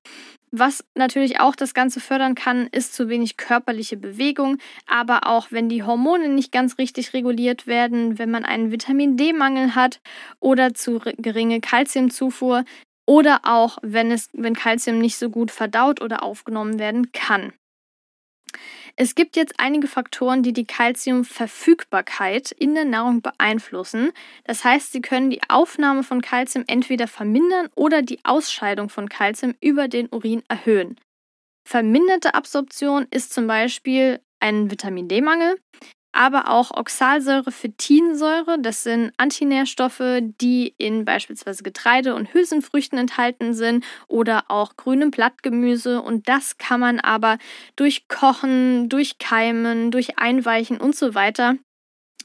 Was 0.52 0.84
natürlich 0.96 1.38
auch 1.38 1.54
das 1.54 1.74
Ganze 1.74 2.00
fördern 2.00 2.34
kann, 2.34 2.66
ist 2.66 2.92
zu 2.92 3.08
wenig 3.08 3.36
körperliche 3.36 3.96
Bewegung, 3.96 4.58
aber 4.86 5.28
auch 5.28 5.46
wenn 5.50 5.68
die 5.68 5.84
Hormone 5.84 6.28
nicht 6.28 6.50
ganz 6.50 6.76
richtig 6.76 7.14
reguliert 7.14 7.68
werden, 7.68 8.18
wenn 8.18 8.32
man 8.32 8.44
einen 8.44 8.72
Vitamin 8.72 9.16
D-Mangel 9.16 9.76
hat 9.76 10.00
oder 10.40 10.74
zu 10.74 11.00
geringe 11.18 11.60
Kalziumzufuhr, 11.60 12.64
oder 13.10 13.40
auch 13.42 13.78
wenn 13.82 14.12
es 14.12 14.28
wenn 14.34 14.54
Calcium 14.54 15.00
nicht 15.00 15.16
so 15.16 15.30
gut 15.30 15.50
verdaut 15.50 16.00
oder 16.00 16.22
aufgenommen 16.22 16.78
werden 16.78 17.10
kann. 17.10 17.52
Es 18.94 19.16
gibt 19.16 19.34
jetzt 19.34 19.54
einige 19.58 19.88
Faktoren, 19.88 20.44
die 20.44 20.52
die 20.52 20.64
Calciumverfügbarkeit 20.64 22.52
in 22.52 22.76
der 22.76 22.84
Nahrung 22.84 23.20
beeinflussen. 23.20 24.12
Das 24.44 24.62
heißt, 24.62 24.92
sie 24.92 25.00
können 25.00 25.30
die 25.30 25.40
Aufnahme 25.48 26.04
von 26.04 26.22
Calcium 26.22 26.64
entweder 26.68 27.08
vermindern 27.08 27.68
oder 27.74 28.02
die 28.02 28.20
Ausscheidung 28.24 28.88
von 28.88 29.08
Calcium 29.08 29.56
über 29.60 29.88
den 29.88 30.08
Urin 30.12 30.44
erhöhen. 30.48 30.96
Verminderte 31.68 32.34
Absorption 32.34 33.08
ist 33.10 33.32
zum 33.32 33.48
Beispiel 33.48 34.20
ein 34.38 34.70
Vitamin 34.70 35.08
D-Mangel 35.08 35.56
aber 36.12 36.48
auch 36.48 36.70
Oxalsäure-Phytinsäure. 36.72 38.58
Das 38.60 38.82
sind 38.82 39.12
Antinährstoffe, 39.16 40.20
die 40.20 40.74
in 40.78 41.04
beispielsweise 41.04 41.62
Getreide 41.62 42.14
und 42.14 42.32
Hülsenfrüchten 42.34 42.98
enthalten 42.98 43.54
sind 43.54 43.84
oder 44.08 44.44
auch 44.48 44.76
grünem 44.76 45.10
Blattgemüse. 45.10 46.02
Und 46.02 46.28
das 46.28 46.58
kann 46.58 46.80
man 46.80 47.00
aber 47.00 47.38
durch 47.76 48.08
Kochen, 48.08 48.88
durch 48.88 49.18
Keimen, 49.18 49.90
durch 49.90 50.18
Einweichen 50.18 50.78
und 50.78 50.96
so 50.96 51.14
weiter 51.14 51.56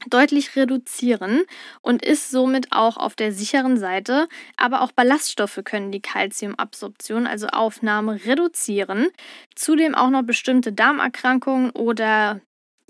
deutlich 0.08 0.56
reduzieren 0.56 1.42
und 1.80 2.04
ist 2.04 2.30
somit 2.30 2.68
auch 2.70 2.96
auf 2.96 3.14
der 3.14 3.32
sicheren 3.32 3.78
Seite. 3.78 4.28
Aber 4.56 4.82
auch 4.82 4.92
Ballaststoffe 4.92 5.60
können 5.64 5.90
die 5.90 6.02
Kalziumabsorption, 6.02 7.26
also 7.26 7.46
Aufnahme, 7.48 8.24
reduzieren. 8.24 9.08
Zudem 9.54 9.94
auch 9.94 10.10
noch 10.10 10.22
bestimmte 10.22 10.72
Darmerkrankungen 10.72 11.70
oder 11.70 12.40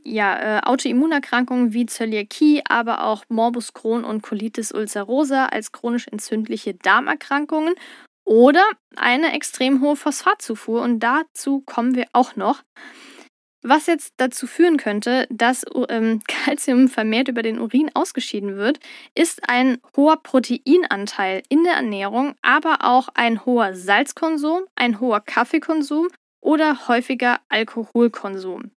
ja, 0.06 0.58
äh, 0.58 0.60
Autoimmunerkrankungen 0.62 1.72
wie 1.72 1.86
Zöliakie, 1.86 2.62
aber 2.68 3.04
auch 3.04 3.24
Morbus 3.28 3.72
Crohn 3.72 4.04
und 4.04 4.22
Colitis 4.22 4.72
ulcerosa 4.72 5.46
als 5.46 5.72
chronisch 5.72 6.06
entzündliche 6.08 6.74
Darmerkrankungen 6.74 7.74
oder 8.24 8.64
eine 8.96 9.32
extrem 9.32 9.80
hohe 9.80 9.96
Phosphatzufuhr 9.96 10.82
und 10.82 11.00
dazu 11.00 11.60
kommen 11.60 11.94
wir 11.94 12.06
auch 12.12 12.36
noch. 12.36 12.62
Was 13.62 13.86
jetzt 13.86 14.14
dazu 14.18 14.46
führen 14.46 14.76
könnte, 14.76 15.26
dass 15.28 15.64
ähm, 15.88 16.20
Calcium 16.28 16.88
vermehrt 16.88 17.26
über 17.26 17.42
den 17.42 17.58
Urin 17.58 17.90
ausgeschieden 17.94 18.56
wird, 18.56 18.78
ist 19.16 19.48
ein 19.48 19.78
hoher 19.96 20.18
Proteinanteil 20.22 21.42
in 21.48 21.64
der 21.64 21.74
Ernährung, 21.74 22.36
aber 22.42 22.84
auch 22.84 23.08
ein 23.14 23.44
hoher 23.44 23.74
Salzkonsum, 23.74 24.66
ein 24.76 25.00
hoher 25.00 25.20
Kaffeekonsum 25.20 26.08
oder 26.40 26.86
häufiger 26.86 27.40
Alkoholkonsum. 27.48 28.70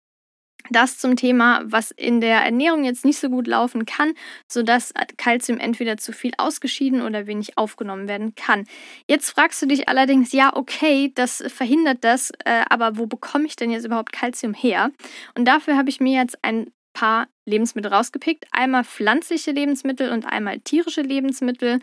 Das 0.69 0.97
zum 0.97 1.15
Thema, 1.15 1.61
was 1.65 1.91
in 1.91 2.21
der 2.21 2.39
Ernährung 2.39 2.83
jetzt 2.83 3.05
nicht 3.05 3.19
so 3.19 3.29
gut 3.29 3.47
laufen 3.47 3.85
kann, 3.85 4.13
sodass 4.47 4.93
Kalzium 5.17 5.59
entweder 5.59 5.97
zu 5.97 6.13
viel 6.13 6.31
ausgeschieden 6.37 7.01
oder 7.01 7.27
wenig 7.27 7.57
aufgenommen 7.57 8.07
werden 8.07 8.35
kann. 8.35 8.65
Jetzt 9.07 9.29
fragst 9.29 9.61
du 9.61 9.65
dich 9.65 9.89
allerdings, 9.89 10.31
ja, 10.31 10.55
okay, 10.55 11.11
das 11.15 11.43
verhindert 11.47 12.03
das, 12.03 12.31
äh, 12.45 12.63
aber 12.69 12.97
wo 12.97 13.05
bekomme 13.05 13.45
ich 13.45 13.55
denn 13.55 13.71
jetzt 13.71 13.85
überhaupt 13.85 14.11
Kalzium 14.11 14.53
her? 14.53 14.91
Und 15.35 15.45
dafür 15.45 15.77
habe 15.77 15.89
ich 15.89 15.99
mir 15.99 16.19
jetzt 16.19 16.43
ein 16.43 16.71
paar 16.97 17.27
Lebensmittel 17.45 17.93
rausgepickt. 17.93 18.45
Einmal 18.51 18.83
pflanzliche 18.83 19.51
Lebensmittel 19.51 20.11
und 20.11 20.25
einmal 20.25 20.59
tierische 20.59 21.01
Lebensmittel. 21.01 21.79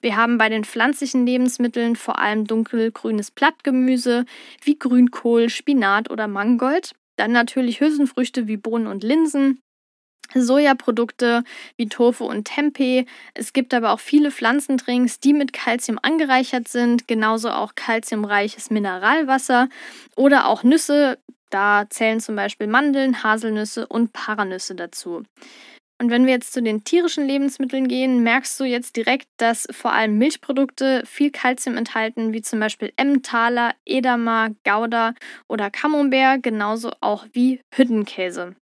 Wir 0.00 0.16
haben 0.16 0.38
bei 0.38 0.48
den 0.48 0.64
pflanzlichen 0.64 1.24
Lebensmitteln 1.24 1.94
vor 1.94 2.18
allem 2.18 2.46
dunkelgrünes 2.46 3.30
Blattgemüse 3.30 4.24
wie 4.64 4.76
Grünkohl, 4.76 5.50
Spinat 5.50 6.10
oder 6.10 6.26
Mangold. 6.26 6.94
Dann 7.16 7.32
natürlich 7.32 7.80
Hülsenfrüchte 7.80 8.46
wie 8.46 8.56
Bohnen 8.56 8.86
und 8.86 9.02
Linsen. 9.02 9.60
Sojaprodukte 10.34 11.44
wie 11.76 11.88
Tofu 11.88 12.24
und 12.24 12.44
Tempeh. 12.44 13.06
Es 13.34 13.52
gibt 13.52 13.72
aber 13.74 13.92
auch 13.92 14.00
viele 14.00 14.30
Pflanzendrinks, 14.30 15.20
die 15.20 15.32
mit 15.32 15.52
Kalzium 15.52 15.98
angereichert 16.02 16.68
sind, 16.68 17.06
genauso 17.06 17.50
auch 17.50 17.74
kalziumreiches 17.74 18.70
Mineralwasser 18.70 19.68
oder 20.16 20.46
auch 20.46 20.64
Nüsse. 20.64 21.18
Da 21.50 21.86
zählen 21.88 22.20
zum 22.20 22.34
Beispiel 22.34 22.66
Mandeln, 22.66 23.22
Haselnüsse 23.22 23.86
und 23.86 24.12
Paranüsse 24.12 24.74
dazu. 24.74 25.22
Und 25.98 26.10
wenn 26.10 26.26
wir 26.26 26.34
jetzt 26.34 26.52
zu 26.52 26.62
den 26.62 26.84
tierischen 26.84 27.26
Lebensmitteln 27.26 27.88
gehen, 27.88 28.22
merkst 28.22 28.60
du 28.60 28.64
jetzt 28.64 28.96
direkt, 28.96 29.28
dass 29.38 29.66
vor 29.70 29.92
allem 29.92 30.18
Milchprodukte 30.18 31.02
viel 31.06 31.30
Kalzium 31.30 31.76
enthalten, 31.76 32.34
wie 32.34 32.42
zum 32.42 32.60
Beispiel 32.60 32.92
Emmentaler, 32.96 33.74
Edamer, 33.86 34.50
Gouda 34.64 35.14
oder 35.48 35.70
Camembert, 35.70 36.42
genauso 36.42 36.90
auch 37.00 37.26
wie 37.32 37.60
Hüttenkäse. 37.74 38.56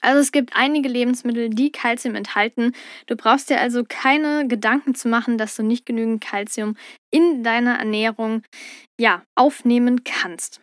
Also 0.00 0.20
es 0.20 0.32
gibt 0.32 0.56
einige 0.56 0.88
Lebensmittel, 0.88 1.50
die 1.50 1.70
Kalzium 1.70 2.14
enthalten. 2.14 2.72
Du 3.06 3.16
brauchst 3.16 3.50
dir 3.50 3.60
also 3.60 3.84
keine 3.86 4.48
Gedanken 4.48 4.94
zu 4.94 5.08
machen, 5.08 5.36
dass 5.36 5.56
du 5.56 5.62
nicht 5.62 5.84
genügend 5.84 6.22
Kalzium 6.22 6.76
in 7.10 7.42
deiner 7.44 7.78
Ernährung 7.78 8.42
ja, 8.98 9.22
aufnehmen 9.34 10.02
kannst. 10.04 10.62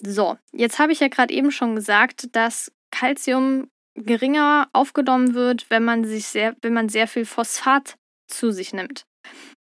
So, 0.00 0.36
jetzt 0.52 0.78
habe 0.78 0.92
ich 0.92 1.00
ja 1.00 1.08
gerade 1.08 1.32
eben 1.32 1.52
schon 1.52 1.76
gesagt, 1.76 2.34
dass 2.34 2.72
Kalzium 2.90 3.68
geringer 3.94 4.68
aufgenommen 4.72 5.34
wird, 5.34 5.70
wenn 5.70 5.84
man 5.84 6.04
sich 6.04 6.26
sehr, 6.26 6.56
wenn 6.62 6.72
man 6.72 6.88
sehr 6.88 7.06
viel 7.06 7.24
Phosphat 7.24 7.96
zu 8.26 8.50
sich 8.50 8.72
nimmt. 8.72 9.04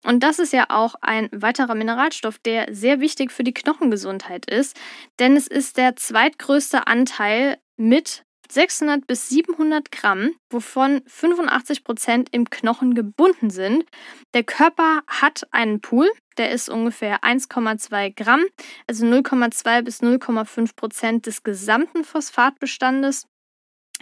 Und 0.05 0.24
das 0.24 0.39
ist 0.39 0.53
ja 0.53 0.67
auch 0.69 0.95
ein 1.01 1.29
weiterer 1.31 1.75
Mineralstoff, 1.75 2.39
der 2.39 2.74
sehr 2.74 3.01
wichtig 3.01 3.31
für 3.31 3.43
die 3.43 3.53
Knochengesundheit 3.53 4.45
ist, 4.45 4.79
denn 5.19 5.36
es 5.36 5.48
ist 5.48 5.77
der 5.77 5.95
zweitgrößte 5.95 6.88
Anteil 6.88 7.57
mit 7.75 8.24
600 8.51 9.05
bis 9.05 9.29
700 9.29 9.91
Gramm, 9.91 10.31
wovon 10.50 11.01
85 11.05 11.83
Prozent 11.83 12.29
im 12.31 12.50
Knochen 12.50 12.95
gebunden 12.95 13.50
sind. 13.50 13.86
Der 14.33 14.43
Körper 14.43 15.01
hat 15.07 15.48
einen 15.51 15.81
Pool, 15.81 16.09
der 16.38 16.51
ist 16.51 16.69
ungefähr 16.69 17.19
1,2 17.19 18.15
Gramm, 18.15 18.43
also 18.88 19.05
0,2 19.05 19.83
bis 19.83 20.01
0,5 20.01 20.75
Prozent 20.75 21.25
des 21.27 21.43
gesamten 21.43 22.03
Phosphatbestandes 22.03 23.27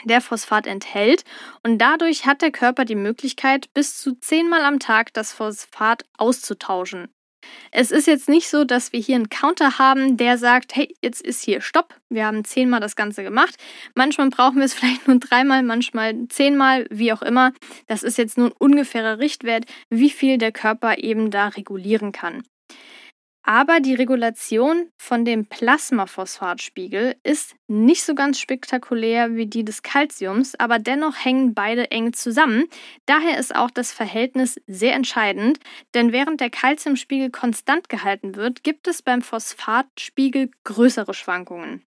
der 0.05 0.21
Phosphat 0.21 0.67
enthält 0.67 1.23
und 1.63 1.79
dadurch 1.79 2.25
hat 2.25 2.41
der 2.41 2.51
Körper 2.51 2.85
die 2.85 2.95
Möglichkeit, 2.95 3.73
bis 3.73 3.97
zu 3.97 4.15
zehnmal 4.15 4.63
am 4.63 4.79
Tag 4.79 5.13
das 5.13 5.33
Phosphat 5.33 6.03
auszutauschen. 6.17 7.09
Es 7.71 7.91
ist 7.91 8.07
jetzt 8.07 8.29
nicht 8.29 8.49
so, 8.49 8.63
dass 8.63 8.93
wir 8.93 8.99
hier 8.99 9.15
einen 9.15 9.29
Counter 9.29 9.77
haben, 9.77 10.17
der 10.17 10.37
sagt, 10.37 10.75
hey, 10.75 10.95
jetzt 11.01 11.21
ist 11.21 11.43
hier 11.43 11.61
Stopp, 11.61 11.95
wir 12.09 12.25
haben 12.25 12.43
zehnmal 12.43 12.79
das 12.79 12.95
Ganze 12.95 13.23
gemacht. 13.23 13.55
Manchmal 13.95 14.29
brauchen 14.29 14.57
wir 14.57 14.65
es 14.65 14.73
vielleicht 14.75 15.07
nur 15.07 15.19
dreimal, 15.19 15.63
manchmal 15.63 16.27
zehnmal, 16.29 16.87
wie 16.89 17.13
auch 17.13 17.21
immer. 17.21 17.53
Das 17.87 18.03
ist 18.03 18.17
jetzt 18.17 18.37
nur 18.37 18.47
ein 18.47 18.55
ungefährer 18.57 19.19
Richtwert, 19.19 19.65
wie 19.89 20.09
viel 20.09 20.37
der 20.37 20.51
Körper 20.51 20.97
eben 20.97 21.31
da 21.31 21.49
regulieren 21.49 22.11
kann. 22.11 22.43
Aber 23.49 23.79
die 23.79 23.93
Regulation 23.93 24.91
von 24.97 25.23
dem 25.23 25.45
Plasmaphosphatspiegel 25.45 27.15
ist 27.23 27.55
nicht 27.69 28.03
so 28.03 28.13
ganz 28.13 28.41
spektakulär 28.41 29.35
wie 29.35 29.45
die 29.45 29.63
des 29.63 29.83
Calciums, 29.83 30.55
aber 30.55 30.79
dennoch 30.79 31.15
hängen 31.23 31.53
beide 31.53 31.89
eng 31.89 32.11
zusammen. 32.11 32.65
Daher 33.05 33.39
ist 33.39 33.55
auch 33.55 33.71
das 33.71 33.93
Verhältnis 33.93 34.59
sehr 34.67 34.95
entscheidend, 34.95 35.59
denn 35.93 36.11
während 36.11 36.41
der 36.41 36.49
Calciumspiegel 36.49 37.29
konstant 37.31 37.87
gehalten 37.87 38.35
wird, 38.35 38.65
gibt 38.65 38.85
es 38.85 39.01
beim 39.01 39.21
Phosphatspiegel 39.21 40.51
größere 40.65 41.13
Schwankungen. 41.13 41.85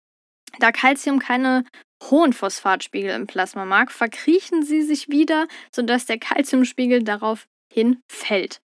Da 0.59 0.73
Calcium 0.73 1.21
keine 1.21 1.65
hohen 2.05 2.35
Phosphatspiegel 2.35 3.13
im 3.13 3.27
Plasma 3.27 3.65
mag, 3.65 3.91
verkriechen 3.93 4.63
sie 4.63 4.83
sich 4.83 5.09
wieder, 5.09 5.49
sodass 5.73 6.05
der 6.05 6.19
Calciumspiegel 6.19 7.03
daraufhin 7.03 8.03
fällt. 8.09 8.61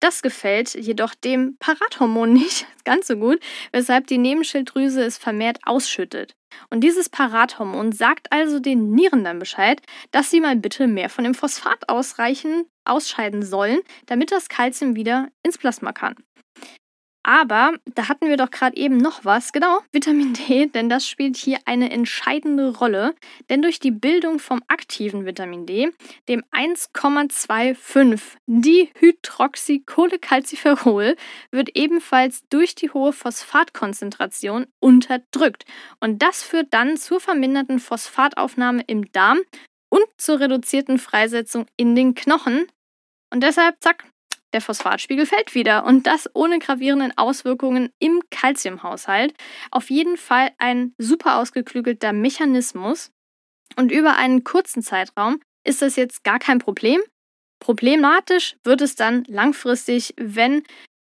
Das 0.00 0.20
gefällt 0.22 0.74
jedoch 0.74 1.14
dem 1.14 1.56
Parathormon 1.58 2.32
nicht 2.34 2.66
ganz 2.84 3.06
so 3.06 3.16
gut, 3.16 3.40
weshalb 3.72 4.06
die 4.06 4.18
Nebenschilddrüse 4.18 5.02
es 5.02 5.18
vermehrt 5.18 5.58
ausschüttet. 5.64 6.34
Und 6.70 6.80
dieses 6.80 7.08
Parathormon 7.08 7.92
sagt 7.92 8.32
also 8.32 8.60
den 8.60 8.92
Nieren 8.92 9.24
dann 9.24 9.38
Bescheid, 9.38 9.80
dass 10.10 10.30
sie 10.30 10.40
mal 10.40 10.56
bitte 10.56 10.86
mehr 10.86 11.10
von 11.10 11.24
dem 11.24 11.34
Phosphat 11.34 11.88
ausreichen, 11.88 12.64
ausscheiden 12.84 13.42
sollen, 13.42 13.80
damit 14.06 14.32
das 14.32 14.48
Kalzium 14.48 14.96
wieder 14.96 15.28
ins 15.42 15.58
Plasma 15.58 15.92
kann. 15.92 16.16
Aber 17.26 17.74
da 17.86 18.08
hatten 18.08 18.28
wir 18.28 18.36
doch 18.36 18.52
gerade 18.52 18.76
eben 18.76 18.98
noch 18.98 19.24
was, 19.24 19.52
genau, 19.52 19.80
Vitamin 19.90 20.32
D, 20.32 20.66
denn 20.66 20.88
das 20.88 21.08
spielt 21.08 21.36
hier 21.36 21.58
eine 21.64 21.90
entscheidende 21.90 22.76
Rolle. 22.76 23.16
Denn 23.50 23.62
durch 23.62 23.80
die 23.80 23.90
Bildung 23.90 24.38
vom 24.38 24.62
aktiven 24.68 25.26
Vitamin 25.26 25.66
D, 25.66 25.90
dem 26.28 26.44
1,25 26.52 28.20
Dihydroxycholecalciferol, 28.46 31.16
wird 31.50 31.70
ebenfalls 31.74 32.44
durch 32.48 32.76
die 32.76 32.90
hohe 32.90 33.12
Phosphatkonzentration 33.12 34.68
unterdrückt. 34.78 35.64
Und 35.98 36.22
das 36.22 36.44
führt 36.44 36.72
dann 36.72 36.96
zur 36.96 37.18
verminderten 37.18 37.80
Phosphataufnahme 37.80 38.84
im 38.86 39.10
Darm 39.10 39.40
und 39.88 40.04
zur 40.16 40.38
reduzierten 40.38 41.00
Freisetzung 41.00 41.66
in 41.76 41.96
den 41.96 42.14
Knochen. 42.14 42.68
Und 43.32 43.42
deshalb, 43.42 43.82
zack, 43.82 44.04
der 44.52 44.60
Phosphatspiegel 44.60 45.26
fällt 45.26 45.54
wieder 45.54 45.84
und 45.84 46.06
das 46.06 46.30
ohne 46.34 46.58
gravierenden 46.58 47.16
Auswirkungen 47.16 47.90
im 47.98 48.22
Kalziumhaushalt. 48.30 49.34
Auf 49.70 49.90
jeden 49.90 50.16
Fall 50.16 50.50
ein 50.58 50.94
super 50.98 51.38
ausgeklügelter 51.38 52.12
Mechanismus 52.12 53.10
und 53.76 53.92
über 53.92 54.16
einen 54.16 54.44
kurzen 54.44 54.82
Zeitraum 54.82 55.40
ist 55.64 55.82
das 55.82 55.96
jetzt 55.96 56.24
gar 56.24 56.38
kein 56.38 56.58
Problem. 56.58 57.00
Problematisch 57.58 58.56
wird 58.64 58.80
es 58.80 58.94
dann 58.94 59.24
langfristig, 59.26 60.14
wenn 60.16 60.62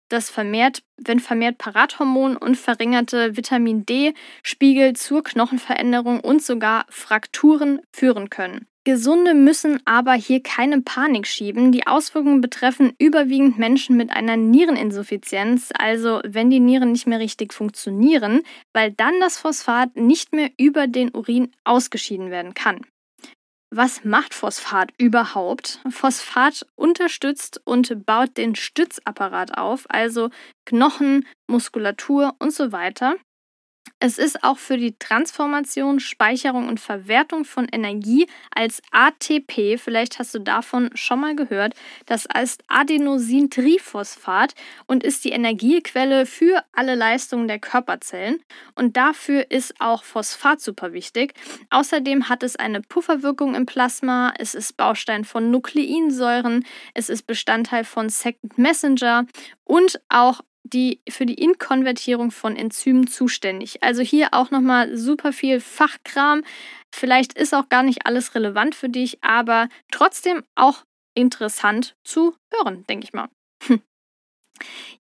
das 0.09 0.29
vermehrt, 0.29 0.83
wenn 0.97 1.19
vermehrt 1.19 1.57
Parathormon 1.57 2.37
und 2.37 2.55
verringerte 2.55 3.35
Vitamin 3.35 3.85
D-Spiegel 3.85 4.93
zur 4.93 5.23
Knochenveränderung 5.23 6.19
und 6.19 6.43
sogar 6.43 6.85
Frakturen 6.89 7.81
führen 7.91 8.29
können. 8.29 8.67
Gesunde 8.85 9.33
müssen 9.33 9.79
aber 9.85 10.11
hier 10.13 10.43
keine 10.43 10.81
Panik 10.81 11.25
schieben. 11.25 11.71
Die 11.71 11.87
Auswirkungen 11.87 12.41
betreffen 12.41 12.93
überwiegend 12.99 13.57
Menschen 13.57 13.95
mit 13.95 14.11
einer 14.11 14.35
Niereninsuffizienz, 14.35 15.69
also 15.77 16.19
wenn 16.25 16.49
die 16.49 16.59
Nieren 16.59 16.91
nicht 16.91 17.07
mehr 17.07 17.19
richtig 17.19 17.53
funktionieren, 17.53 18.41
weil 18.73 18.91
dann 18.91 19.19
das 19.21 19.37
Phosphat 19.37 19.95
nicht 19.95 20.33
mehr 20.33 20.49
über 20.57 20.87
den 20.87 21.11
Urin 21.15 21.51
ausgeschieden 21.63 22.29
werden 22.29 22.53
kann. 22.53 22.81
Was 23.75 24.03
macht 24.03 24.33
Phosphat 24.33 24.91
überhaupt? 24.99 25.79
Phosphat 25.89 26.65
unterstützt 26.75 27.61
und 27.63 28.05
baut 28.05 28.37
den 28.37 28.53
Stützapparat 28.53 29.57
auf, 29.57 29.85
also 29.89 30.29
Knochen, 30.65 31.25
Muskulatur 31.47 32.35
und 32.37 32.53
so 32.53 32.71
weiter. 32.71 33.15
Es 34.05 34.17
ist 34.17 34.43
auch 34.43 34.57
für 34.57 34.75
die 34.75 34.97
Transformation, 34.99 36.01
Speicherung 36.01 36.67
und 36.67 36.81
Verwertung 36.81 37.45
von 37.45 37.69
Energie 37.69 38.27
als 38.53 38.81
ATP, 38.91 39.77
vielleicht 39.77 40.19
hast 40.19 40.35
du 40.35 40.39
davon 40.39 40.89
schon 40.93 41.21
mal 41.21 41.37
gehört, 41.37 41.73
das 42.05 42.27
heißt 42.33 42.65
Adenosintriphosphat 42.67 44.55
und 44.87 45.05
ist 45.05 45.23
die 45.23 45.29
Energiequelle 45.29 46.25
für 46.25 46.65
alle 46.73 46.95
Leistungen 46.95 47.47
der 47.47 47.59
Körperzellen. 47.59 48.41
Und 48.75 48.97
dafür 48.97 49.49
ist 49.49 49.79
auch 49.79 50.03
Phosphat 50.03 50.59
super 50.59 50.91
wichtig. 50.91 51.33
Außerdem 51.69 52.27
hat 52.27 52.43
es 52.43 52.57
eine 52.57 52.81
Pufferwirkung 52.81 53.55
im 53.55 53.65
Plasma, 53.65 54.33
es 54.37 54.53
ist 54.53 54.75
Baustein 54.75 55.23
von 55.23 55.49
Nukleinsäuren, 55.49 56.65
es 56.93 57.07
ist 57.07 57.25
Bestandteil 57.25 57.85
von 57.85 58.09
Second 58.09 58.57
Messenger 58.57 59.27
und 59.63 60.01
auch 60.09 60.41
die, 60.63 61.01
für 61.09 61.25
die 61.25 61.35
Inkonvertierung 61.35 62.31
von 62.31 62.55
Enzymen 62.55 63.07
zuständig. 63.07 63.83
Also 63.83 64.01
hier 64.01 64.29
auch 64.33 64.51
nochmal 64.51 64.95
super 64.97 65.33
viel 65.33 65.59
Fachkram. 65.59 66.43
Vielleicht 66.93 67.33
ist 67.33 67.53
auch 67.53 67.69
gar 67.69 67.83
nicht 67.83 68.05
alles 68.05 68.35
relevant 68.35 68.75
für 68.75 68.89
dich, 68.89 69.23
aber 69.23 69.67
trotzdem 69.91 70.43
auch 70.55 70.83
interessant 71.15 71.95
zu 72.03 72.35
hören, 72.51 72.85
denke 72.87 73.05
ich 73.05 73.13
mal. 73.13 73.29
Hm. 73.63 73.81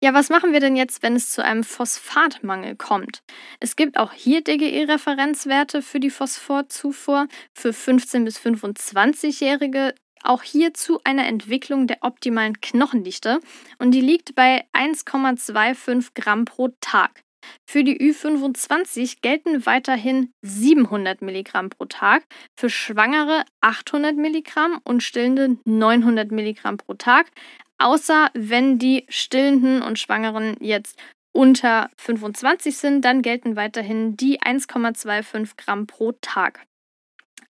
Ja, 0.00 0.14
was 0.14 0.30
machen 0.30 0.52
wir 0.52 0.60
denn 0.60 0.76
jetzt, 0.76 1.02
wenn 1.02 1.14
es 1.14 1.30
zu 1.30 1.44
einem 1.44 1.62
Phosphatmangel 1.62 2.74
kommt? 2.76 3.22
Es 3.60 3.76
gibt 3.76 3.98
auch 3.98 4.12
hier 4.12 4.42
DGE-Referenzwerte 4.42 5.82
für 5.82 6.00
die 6.00 6.10
Phosphorzufuhr 6.10 7.28
für 7.54 7.70
15- 7.70 8.24
bis 8.24 8.38
25-Jährige 8.38 9.94
auch 10.22 10.42
hier 10.42 10.74
zu 10.74 11.00
einer 11.04 11.26
Entwicklung 11.26 11.86
der 11.86 11.98
optimalen 12.02 12.60
Knochendichte 12.60 13.40
und 13.78 13.92
die 13.92 14.00
liegt 14.00 14.34
bei 14.34 14.64
1,25 14.72 16.10
Gramm 16.14 16.44
pro 16.44 16.68
Tag. 16.80 17.22
Für 17.68 17.84
die 17.84 17.98
Ü25 17.98 19.18
gelten 19.20 19.66
weiterhin 19.66 20.32
700 20.42 21.22
Milligramm 21.22 21.70
pro 21.70 21.86
Tag, 21.86 22.24
für 22.56 22.70
Schwangere 22.70 23.44
800 23.60 24.16
Milligramm 24.16 24.80
und 24.84 25.02
Stillende 25.02 25.56
900 25.64 26.30
Milligramm 26.30 26.76
pro 26.76 26.94
Tag, 26.94 27.30
außer 27.78 28.30
wenn 28.34 28.78
die 28.78 29.06
Stillenden 29.08 29.82
und 29.82 29.98
Schwangeren 29.98 30.56
jetzt 30.60 30.98
unter 31.32 31.90
25 31.96 32.76
sind, 32.76 33.04
dann 33.04 33.22
gelten 33.22 33.56
weiterhin 33.56 34.16
die 34.16 34.40
1,25 34.40 35.56
Gramm 35.56 35.86
pro 35.86 36.12
Tag. 36.20 36.66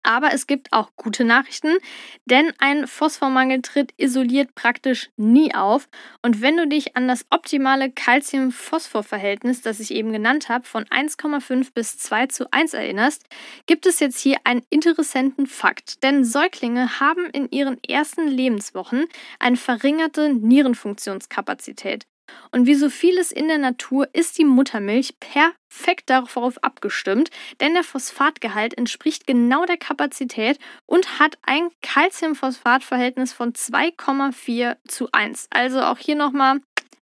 Aber 0.03 0.33
es 0.33 0.47
gibt 0.47 0.73
auch 0.73 0.91
gute 0.97 1.25
Nachrichten, 1.25 1.77
denn 2.25 2.53
ein 2.59 2.87
Phosphormangel 2.87 3.63
tritt 3.63 3.93
isoliert 3.97 4.55
praktisch 4.55 5.11
nie 5.17 5.55
auf. 5.55 5.89
Und 6.23 6.41
wenn 6.41 6.57
du 6.57 6.67
dich 6.67 6.97
an 6.97 7.07
das 7.07 7.25
optimale 7.31 7.91
Calcium-Phosphor-Verhältnis, 7.91 9.63
das 9.63 9.81
ich 9.81 9.93
eben 9.93 10.13
genannt 10.13 10.49
habe, 10.49 10.65
von 10.65 10.85
1,5 10.85 11.73
bis 11.73 11.99
2 11.99 12.27
zu 12.27 12.53
1 12.53 12.75
erinnerst, 12.75 13.27
gibt 13.67 13.87
es 13.87 14.01
jetzt 14.01 14.19
hier 14.19 14.39
einen 14.45 14.63
interessanten 14.71 15.47
Fakt. 15.47 16.03
Denn 16.03 16.25
Säuglinge 16.25 17.01
haben 17.01 17.27
in 17.31 17.49
ihren 17.51 17.83
ersten 17.85 18.27
Lebenswochen 18.27 19.07
eine 19.39 19.57
verringerte 19.57 20.33
Nierenfunktionskapazität. 20.35 22.07
Und 22.51 22.67
wie 22.67 22.75
so 22.75 22.91
vieles 22.91 23.33
in 23.33 23.49
der 23.49 23.59
Natur 23.59 24.09
ist 24.13 24.39
die 24.39 24.45
Muttermilch 24.45 25.15
perfekt 25.21 26.11
darauf 26.11 26.63
abgestimmt, 26.63 27.31
denn 27.61 27.75
der 27.75 27.85
Phosphatgehalt 27.85 28.77
entspricht 28.77 29.27
genau 29.27 29.65
der 29.65 29.79
Kapazität 29.79 30.59
und 30.87 31.19
hat 31.19 31.39
ein 31.43 31.69
Calcium-Phosphat-Verhältnis 31.83 33.33
von 33.33 33.53
2,4 33.53 34.77
zu 34.87 35.09
1. 35.13 35.49
Also 35.51 35.81
auch 35.81 35.99
hier 35.99 36.17
nochmal 36.17 36.61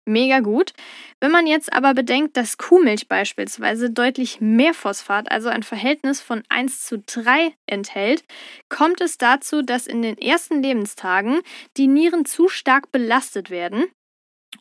mega 0.05 0.39
gut. 0.39 0.73
Wenn 1.19 1.31
man 1.31 1.47
jetzt 1.47 1.73
aber 1.73 1.93
bedenkt, 1.93 2.37
dass 2.37 2.57
Kuhmilch 2.57 3.07
beispielsweise 3.07 3.89
deutlich 3.89 4.39
mehr 4.39 4.73
Phosphat, 4.73 5.31
also 5.31 5.49
ein 5.49 5.63
Verhältnis 5.63 6.21
von 6.21 6.43
1 6.49 6.85
zu 6.85 6.99
3 6.99 7.53
enthält, 7.65 8.23
kommt 8.69 9.01
es 9.01 9.17
dazu, 9.17 9.61
dass 9.61 9.87
in 9.87 10.01
den 10.01 10.17
ersten 10.17 10.61
Lebenstagen 10.61 11.41
die 11.77 11.87
Nieren 11.87 12.25
zu 12.25 12.47
stark 12.47 12.91
belastet 12.91 13.49
werden 13.49 13.85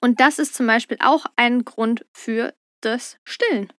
und 0.01 0.21
das 0.21 0.39
ist 0.39 0.55
zum 0.55 0.67
Beispiel 0.67 0.99
auch 1.01 1.27
ein 1.37 1.65
Grund 1.65 2.05
für 2.13 2.55
das 2.81 3.19
Stillen. 3.25 3.73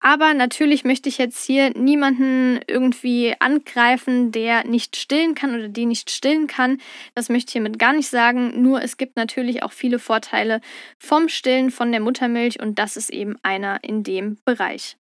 Aber 0.00 0.32
natürlich 0.32 0.84
möchte 0.84 1.08
ich 1.08 1.18
jetzt 1.18 1.44
hier 1.44 1.70
niemanden 1.70 2.60
irgendwie 2.68 3.34
angreifen, 3.40 4.30
der 4.30 4.64
nicht 4.64 4.96
stillen 4.96 5.34
kann 5.34 5.54
oder 5.54 5.68
die 5.68 5.86
nicht 5.86 6.10
stillen 6.10 6.46
kann. 6.46 6.80
Das 7.14 7.28
möchte 7.28 7.48
ich 7.48 7.52
hiermit 7.54 7.80
gar 7.80 7.92
nicht 7.92 8.08
sagen. 8.08 8.62
Nur 8.62 8.80
es 8.82 8.96
gibt 8.96 9.16
natürlich 9.16 9.64
auch 9.64 9.72
viele 9.72 9.98
Vorteile 9.98 10.60
vom 10.98 11.28
Stillen 11.28 11.72
von 11.72 11.90
der 11.90 12.00
Muttermilch 12.00 12.60
und 12.60 12.78
das 12.78 12.96
ist 12.96 13.10
eben 13.10 13.36
einer 13.42 13.82
in 13.82 14.04
dem 14.04 14.38
Bereich. 14.44 14.96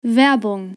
Werbung 0.00 0.76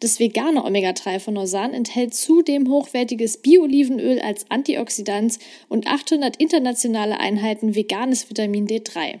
Das 0.00 0.20
vegane 0.20 0.64
Omega-3 0.64 1.20
von 1.20 1.34
Norsan 1.34 1.74
enthält 1.74 2.14
zudem 2.14 2.68
hochwertiges 2.68 3.38
Bio-Olivenöl 3.38 4.20
als 4.20 4.50
Antioxidant 4.50 5.38
und 5.68 5.86
800 5.86 6.36
internationale 6.36 7.20
Einheiten 7.20 7.74
veganes 7.74 8.28
Vitamin 8.28 8.66
D3. 8.66 9.20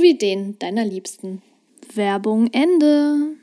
den 0.17 0.59
deiner 0.59 0.85
Liebsten. 0.85 1.41
Werbung 1.93 2.49
Ende. 2.51 3.37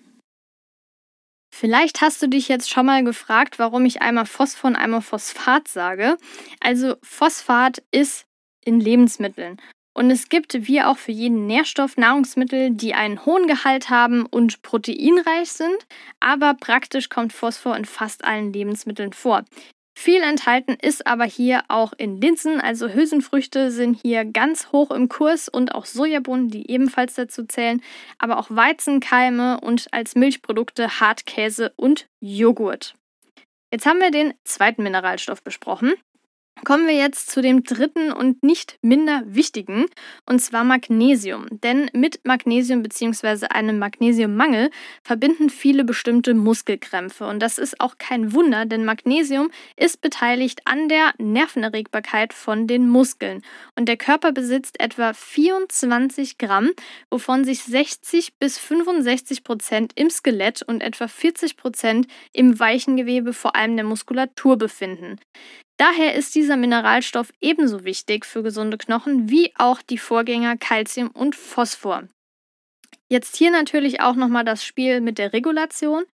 Vielleicht 1.55 2.01
hast 2.01 2.23
du 2.23 2.29
dich 2.29 2.49
jetzt 2.49 2.71
schon 2.71 2.87
mal 2.87 3.03
gefragt, 3.03 3.59
warum 3.59 3.85
ich 3.85 4.03
einmal 4.03 4.27
Phosphor 4.27 4.71
und 4.71 4.77
einmal 4.77 5.03
Phosphat 5.03 5.67
sage. 5.67 6.17
Also 6.61 6.97
Phosphat 7.03 7.83
ist 7.91 8.27
in 8.65 8.81
Lebensmitteln. 8.81 9.61
Und 9.95 10.13
es 10.13 10.29
gibt, 10.29 10.69
wie 10.69 10.83
auch 10.83 10.97
für 10.97 11.11
jeden 11.11 11.47
Nährstoff, 11.47 11.97
Nahrungsmittel, 11.97 12.71
die 12.71 12.95
einen 12.95 13.27
hohen 13.27 13.49
Gehalt 13.49 13.91
haben 13.91 14.27
und 14.27 14.63
proteinreich 14.63 15.51
sind, 15.51 15.87
aber 16.21 16.55
praktisch 16.55 17.09
kommt 17.09 17.33
Phosphor 17.33 17.77
in 17.77 17.85
fast 17.85 18.25
allen 18.25 18.53
Lebensmitteln 18.53 19.13
vor. 19.13 19.45
Viel 20.01 20.23
enthalten 20.23 20.77
ist 20.81 21.09
aber 21.09 21.25
hier 21.25 21.65
auch 21.67 21.93
in 21.93 22.21
Linsen, 22.21 22.61
also 22.61 22.89
Hülsenfrüchte 22.89 23.73
sind 23.73 24.01
hier 24.01 24.25
ganz 24.25 24.71
hoch 24.71 24.93
im 24.93 25.09
Kurs 25.09 25.49
und 25.49 25.75
auch 25.75 25.87
Sojabohnen, 25.87 26.51
die 26.51 26.71
ebenfalls 26.71 27.15
dazu 27.15 27.45
zählen, 27.47 27.83
aber 28.17 28.39
auch 28.39 28.47
Weizenkeime 28.49 29.59
und 29.61 29.89
als 29.91 30.15
Milchprodukte 30.15 31.01
Hartkäse 31.01 31.73
und 31.75 32.07
Joghurt. 32.21 32.95
Jetzt 33.73 33.87
haben 33.87 33.99
wir 33.99 34.13
den 34.13 34.35
zweiten 34.45 34.85
Mineralstoff 34.85 35.43
besprochen. 35.43 35.95
Kommen 36.65 36.87
wir 36.87 36.95
jetzt 36.95 37.31
zu 37.31 37.41
dem 37.41 37.63
dritten 37.63 38.13
und 38.13 38.43
nicht 38.43 38.79
minder 38.83 39.23
wichtigen, 39.27 39.87
und 40.27 40.41
zwar 40.41 40.65
Magnesium. 40.65 41.47
Denn 41.51 41.91
mit 41.93 42.21
Magnesium 42.25 42.83
bzw. 42.83 43.47
einem 43.47 43.79
Magnesiummangel 43.79 44.71
verbinden 45.03 45.51
viele 45.51 45.85
bestimmte 45.85 46.35
Muskelkrämpfe. 46.35 47.27
Und 47.27 47.41
das 47.41 47.59
ist 47.59 47.81
auch 47.81 47.97
kein 47.99 48.33
Wunder, 48.33 48.67
denn 48.67 48.85
Magnesium 48.85 49.51
ist 49.77 50.01
beteiligt 50.01 50.63
an 50.65 50.89
der 50.89 51.13
Nervenerregbarkeit 51.19 52.33
von 52.33 52.67
den 52.67 52.89
Muskeln. 52.89 53.43
Und 53.77 53.89
der 53.89 53.97
Körper 53.97 54.33
besitzt 54.33 54.81
etwa 54.81 55.13
24 55.15 56.39
Gramm, 56.39 56.71
wovon 57.11 57.45
sich 57.45 57.63
60 57.63 58.35
bis 58.39 58.59
65 58.59 59.45
Prozent 59.45 59.93
im 59.95 60.11
Skelett 60.11 60.63
und 60.63 60.83
etwa 60.83 61.09
40 61.09 61.57
Prozent 61.57 62.09
im 62.33 62.59
weichen 62.59 62.97
Gewebe, 62.97 63.33
vor 63.33 63.55
allem 63.55 63.77
der 63.77 63.85
Muskulatur, 63.85 64.57
befinden. 64.57 65.19
Daher 65.79 66.17
ist 66.17 66.35
dieser 66.35 66.57
Mineralstoff 66.57 67.33
ebenso 67.41 67.85
wichtig 67.85 68.27
für 68.27 68.43
gesunde 68.43 68.79
Knochen 68.79 69.31
wie 69.31 69.53
auch 69.57 69.81
die 69.81 69.99
Vorgänger 69.99 70.57
Calcium 70.57 71.09
und 71.09 71.37
Phosphor. 71.37 72.09
Jetzt 73.09 73.37
hier 73.37 73.51
natürlich 73.51 74.01
auch 74.01 74.17
nochmal 74.17 74.45
das 74.45 74.65
Spiel 74.65 75.01
mit 75.01 75.17
der 75.19 75.33
Regulation. 75.33 76.05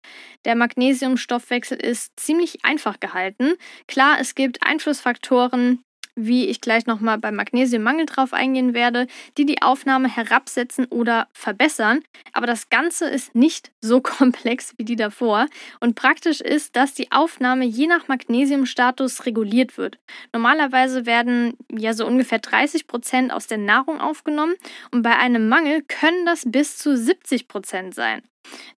Der 0.44 0.54
Magnesiumstoffwechsel 0.54 1.78
ist 1.78 2.12
ziemlich 2.20 2.64
einfach 2.64 3.00
gehalten. 3.00 3.54
Klar, 3.88 4.18
es 4.20 4.34
gibt 4.36 4.62
Einflussfaktoren, 4.62 5.82
wie 6.16 6.46
ich 6.46 6.60
gleich 6.60 6.86
nochmal 6.86 7.18
beim 7.18 7.36
Magnesiummangel 7.36 8.06
drauf 8.06 8.32
eingehen 8.32 8.74
werde, 8.74 9.06
die 9.36 9.46
die 9.46 9.62
Aufnahme 9.62 10.08
herabsetzen 10.08 10.86
oder 10.86 11.28
verbessern. 11.32 12.00
Aber 12.32 12.46
das 12.46 12.70
Ganze 12.70 13.08
ist 13.08 13.34
nicht 13.34 13.72
so 13.80 14.00
komplex 14.02 14.74
wie 14.76 14.84
die 14.84 14.96
davor. 14.96 15.46
Und 15.80 15.94
praktisch 15.94 16.40
ist, 16.40 16.76
dass 16.76 16.94
die 16.94 17.12
Aufnahme 17.12 17.64
je 17.64 17.86
nach 17.86 18.08
Magnesiumstatus 18.08 19.26
reguliert 19.26 19.76
wird. 19.76 19.98
Normalerweise 20.32 21.06
werden 21.06 21.56
ja 21.70 21.92
so 21.92 22.06
ungefähr 22.06 22.38
30 22.38 22.86
Prozent 22.86 23.32
aus 23.32 23.46
der 23.46 23.58
Nahrung 23.58 24.00
aufgenommen 24.00 24.54
und 24.90 25.02
bei 25.02 25.16
einem 25.16 25.48
Mangel 25.48 25.82
können 25.82 26.26
das 26.26 26.44
bis 26.46 26.78
zu 26.78 26.96
70 26.96 27.48
Prozent 27.48 27.94
sein. 27.94 28.22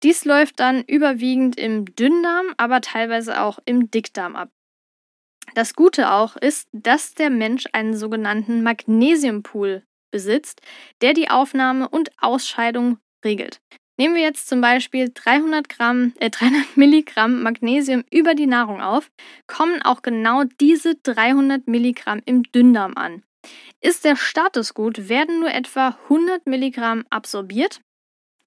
Dies 0.03 0.25
läuft 0.25 0.61
dann 0.61 0.83
überwiegend 0.83 1.57
im 1.57 1.87
Dünndarm, 1.97 2.47
aber 2.57 2.81
teilweise 2.81 3.41
auch 3.41 3.59
im 3.65 3.91
Dickdarm 3.91 4.37
ab. 4.37 4.51
Das 5.55 5.75
Gute 5.75 6.11
auch 6.11 6.37
ist, 6.37 6.69
dass 6.73 7.15
der 7.15 7.31
Mensch 7.31 7.67
einen 7.73 7.97
sogenannten 7.97 8.65
Magnesiumpool 8.65 9.85
besitzt, 10.11 10.61
der 11.01 11.15
die 11.15 11.31
Aufnahme 11.31 11.89
und 11.89 12.11
Ausscheidung 12.21 12.99
regelt. 13.25 13.61
Nehmen 13.97 14.17
wir 14.17 14.23
jetzt 14.23 14.49
zum 14.49 14.61
Beispiel 14.61 15.13
300, 15.15 15.69
Gramm, 15.69 16.13
äh, 16.19 16.29
300 16.29 16.65
Milligramm 16.77 17.43
Magnesium 17.43 18.03
über 18.11 18.35
die 18.35 18.49
Nahrung 18.49 18.81
auf, 18.81 19.13
kommen 19.47 19.81
auch 19.83 20.03
genau 20.03 20.43
diese 20.61 20.97
300 20.97 21.69
Milligramm 21.69 22.21
im 22.25 22.43
Dünndarm 22.43 22.95
an. 22.97 23.23
Ist 23.81 24.05
der 24.05 24.17
Status 24.17 24.75
gut, 24.75 25.09
werden 25.09 25.39
nur 25.39 25.53
etwa 25.53 25.97
100 26.09 26.47
Milligramm 26.47 27.05
absorbiert 27.11 27.81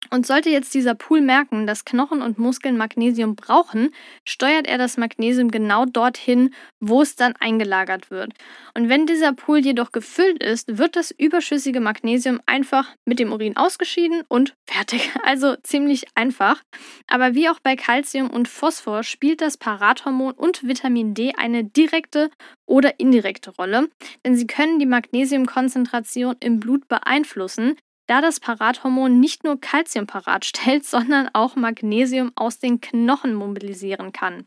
und 0.09 0.25
sollte 0.25 0.49
jetzt 0.49 0.73
dieser 0.73 0.95
Pool 0.95 1.21
merken, 1.21 1.67
dass 1.67 1.85
Knochen 1.85 2.21
und 2.21 2.37
Muskeln 2.37 2.77
Magnesium 2.77 3.35
brauchen, 3.35 3.91
steuert 4.25 4.67
er 4.67 4.77
das 4.77 4.97
Magnesium 4.97 5.51
genau 5.51 5.85
dorthin, 5.85 6.53
wo 6.79 7.01
es 7.01 7.15
dann 7.15 7.35
eingelagert 7.39 8.11
wird. 8.11 8.33
Und 8.73 8.89
wenn 8.89 9.05
dieser 9.05 9.33
Pool 9.33 9.59
jedoch 9.59 9.91
gefüllt 9.91 10.43
ist, 10.43 10.77
wird 10.77 10.95
das 10.95 11.11
überschüssige 11.11 11.79
Magnesium 11.79 12.39
einfach 12.45 12.87
mit 13.05 13.19
dem 13.19 13.31
Urin 13.31 13.57
ausgeschieden 13.57 14.23
und 14.27 14.55
fertig. 14.65 15.11
Also 15.27 15.57
ziemlich 15.57 16.05
einfach. 16.15 16.63
Aber 17.07 17.35
wie 17.35 17.49
auch 17.49 17.59
bei 17.59 17.75
Calcium 17.75 18.29
und 18.29 18.47
Phosphor 18.47 19.03
spielt 19.03 19.41
das 19.41 19.57
Parathormon 19.57 20.31
und 20.31 20.65
Vitamin 20.65 21.13
D 21.13 21.33
eine 21.35 21.65
direkte 21.65 22.29
oder 22.65 22.99
indirekte 22.99 23.51
Rolle, 23.51 23.89
denn 24.25 24.35
sie 24.35 24.47
können 24.47 24.79
die 24.79 24.85
Magnesiumkonzentration 24.85 26.35
im 26.39 26.59
Blut 26.59 26.87
beeinflussen, 26.87 27.75
da 28.07 28.21
das 28.21 28.39
Parathormon 28.39 29.19
nicht 29.19 29.43
nur 29.43 29.59
Calcium 29.59 30.07
parat 30.07 30.45
stellt, 30.45 30.85
sondern 30.89 31.29
auch 31.33 31.55
Magnesium 31.55 32.31
aus 32.35 32.59
den 32.59 32.81
Knochen 32.81 33.33
mobilisieren 33.33 34.11
kann. 34.11 34.45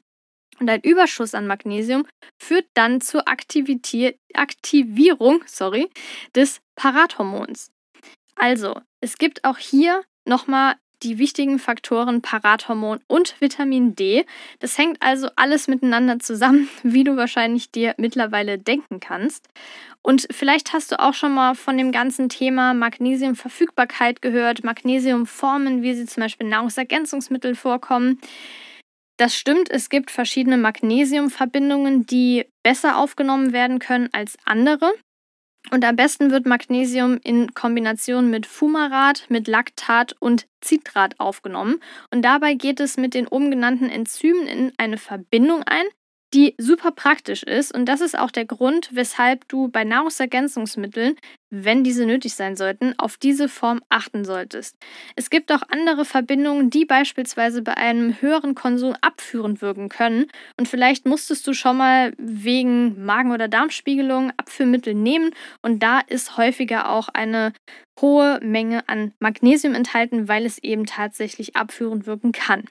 Und 0.58 0.68
ein 0.68 0.82
Überschuss 0.82 1.34
an 1.34 1.46
Magnesium 1.46 2.06
führt 2.38 2.66
dann 2.74 3.00
zur 3.00 3.26
Aktivierung 3.28 5.44
sorry, 5.46 5.88
des 6.34 6.60
Parathormons. 6.74 7.72
Also, 8.36 8.78
es 9.00 9.16
gibt 9.16 9.44
auch 9.44 9.58
hier 9.58 10.02
nochmal 10.26 10.76
die 11.02 11.18
wichtigen 11.18 11.58
Faktoren 11.58 12.22
Parathormon 12.22 13.00
und 13.06 13.34
Vitamin 13.40 13.94
D. 13.94 14.24
Das 14.58 14.78
hängt 14.78 15.00
also 15.00 15.28
alles 15.36 15.68
miteinander 15.68 16.18
zusammen, 16.18 16.68
wie 16.82 17.04
du 17.04 17.16
wahrscheinlich 17.16 17.70
dir 17.70 17.94
mittlerweile 17.98 18.58
denken 18.58 19.00
kannst. 19.00 19.48
Und 20.02 20.26
vielleicht 20.30 20.72
hast 20.72 20.92
du 20.92 20.98
auch 20.98 21.14
schon 21.14 21.34
mal 21.34 21.54
von 21.54 21.76
dem 21.76 21.92
ganzen 21.92 22.28
Thema 22.28 22.72
Magnesiumverfügbarkeit 22.72 24.22
gehört, 24.22 24.64
Magnesiumformen, 24.64 25.82
wie 25.82 25.94
sie 25.94 26.06
zum 26.06 26.22
Beispiel 26.22 26.46
in 26.46 26.50
Nahrungsergänzungsmitteln 26.50 27.54
vorkommen. 27.54 28.18
Das 29.18 29.36
stimmt, 29.36 29.70
es 29.70 29.90
gibt 29.90 30.10
verschiedene 30.10 30.56
Magnesiumverbindungen, 30.56 32.06
die 32.06 32.46
besser 32.62 32.96
aufgenommen 32.96 33.52
werden 33.52 33.78
können 33.78 34.08
als 34.12 34.38
andere. 34.46 34.90
Und 35.70 35.84
am 35.84 35.94
besten 35.94 36.30
wird 36.30 36.46
Magnesium 36.46 37.20
in 37.22 37.54
Kombination 37.54 38.30
mit 38.30 38.46
Fumarat, 38.46 39.26
mit 39.28 39.46
Laktat 39.46 40.16
und 40.18 40.46
Citrat 40.64 41.20
aufgenommen. 41.20 41.80
Und 42.10 42.22
dabei 42.22 42.54
geht 42.54 42.80
es 42.80 42.96
mit 42.96 43.14
den 43.14 43.28
oben 43.28 43.50
genannten 43.50 43.88
Enzymen 43.90 44.46
in 44.46 44.72
eine 44.78 44.96
Verbindung 44.96 45.62
ein, 45.64 45.84
die 46.32 46.54
super 46.58 46.92
praktisch 46.92 47.42
ist. 47.42 47.74
Und 47.74 47.86
das 47.86 48.00
ist 48.00 48.18
auch 48.18 48.30
der 48.30 48.44
Grund, 48.44 48.90
weshalb 48.92 49.48
du 49.48 49.68
bei 49.68 49.84
Nahrungsergänzungsmitteln, 49.84 51.16
wenn 51.50 51.82
diese 51.82 52.06
nötig 52.06 52.34
sein 52.34 52.56
sollten, 52.56 52.94
auf 52.98 53.16
diese 53.16 53.48
Form 53.48 53.80
achten 53.88 54.24
solltest. 54.24 54.76
Es 55.16 55.30
gibt 55.30 55.50
auch 55.50 55.62
andere 55.68 56.04
Verbindungen, 56.04 56.70
die 56.70 56.84
beispielsweise 56.84 57.62
bei 57.62 57.76
einem 57.76 58.20
höheren 58.20 58.54
Konsum 58.54 58.94
abführend 59.00 59.60
wirken 59.60 59.88
können. 59.88 60.26
Und 60.56 60.68
vielleicht 60.68 61.06
musstest 61.06 61.46
du 61.46 61.52
schon 61.52 61.76
mal 61.76 62.12
wegen 62.18 63.04
Magen- 63.04 63.32
oder 63.32 63.48
Darmspiegelung 63.48 64.32
Abführmittel 64.36 64.94
nehmen. 64.94 65.30
Und 65.62 65.82
da 65.82 66.00
ist 66.00 66.36
häufiger 66.36 66.90
auch 66.90 67.08
eine 67.08 67.52
hohe 68.00 68.38
Menge 68.42 68.88
an 68.88 69.12
Magnesium 69.18 69.74
enthalten, 69.74 70.28
weil 70.28 70.46
es 70.46 70.58
eben 70.58 70.86
tatsächlich 70.86 71.56
abführend 71.56 72.06
wirken 72.06 72.30
kann. 72.32 72.64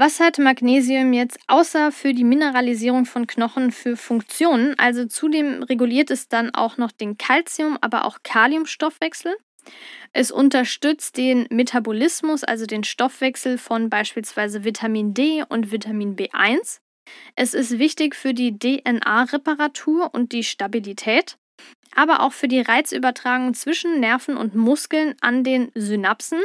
Was 0.00 0.20
hat 0.20 0.38
Magnesium 0.38 1.12
jetzt 1.12 1.40
außer 1.48 1.90
für 1.90 2.14
die 2.14 2.22
Mineralisierung 2.22 3.04
von 3.04 3.26
Knochen 3.26 3.72
für 3.72 3.96
Funktionen? 3.96 4.78
Also 4.78 5.06
zudem 5.06 5.64
reguliert 5.64 6.12
es 6.12 6.28
dann 6.28 6.54
auch 6.54 6.76
noch 6.76 6.92
den 6.92 7.18
Calcium, 7.18 7.76
aber 7.80 8.04
auch 8.04 8.18
Kaliumstoffwechsel. 8.22 9.36
Es 10.12 10.30
unterstützt 10.30 11.16
den 11.16 11.48
Metabolismus, 11.50 12.44
also 12.44 12.64
den 12.64 12.84
Stoffwechsel 12.84 13.58
von 13.58 13.90
beispielsweise 13.90 14.62
Vitamin 14.62 15.14
D 15.14 15.42
und 15.48 15.72
Vitamin 15.72 16.14
B1. 16.14 16.78
Es 17.34 17.52
ist 17.52 17.80
wichtig 17.80 18.14
für 18.14 18.34
die 18.34 18.56
DNA-Reparatur 18.56 20.14
und 20.14 20.30
die 20.30 20.44
Stabilität 20.44 21.38
aber 21.94 22.20
auch 22.20 22.32
für 22.32 22.48
die 22.48 22.60
Reizübertragung 22.60 23.54
zwischen 23.54 24.00
Nerven 24.00 24.36
und 24.36 24.54
Muskeln 24.54 25.14
an 25.20 25.44
den 25.44 25.70
Synapsen 25.74 26.40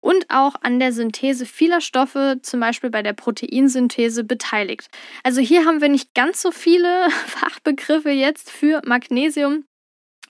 und 0.00 0.26
auch 0.28 0.54
an 0.62 0.80
der 0.80 0.92
Synthese 0.92 1.46
vieler 1.46 1.80
Stoffe, 1.80 2.38
zum 2.42 2.60
Beispiel 2.60 2.90
bei 2.90 3.02
der 3.02 3.12
Proteinsynthese, 3.12 4.24
beteiligt. 4.24 4.88
Also 5.22 5.40
hier 5.40 5.64
haben 5.64 5.80
wir 5.80 5.88
nicht 5.88 6.14
ganz 6.14 6.42
so 6.42 6.50
viele 6.50 7.10
Fachbegriffe 7.26 8.10
jetzt 8.10 8.50
für 8.50 8.82
Magnesium. 8.84 9.64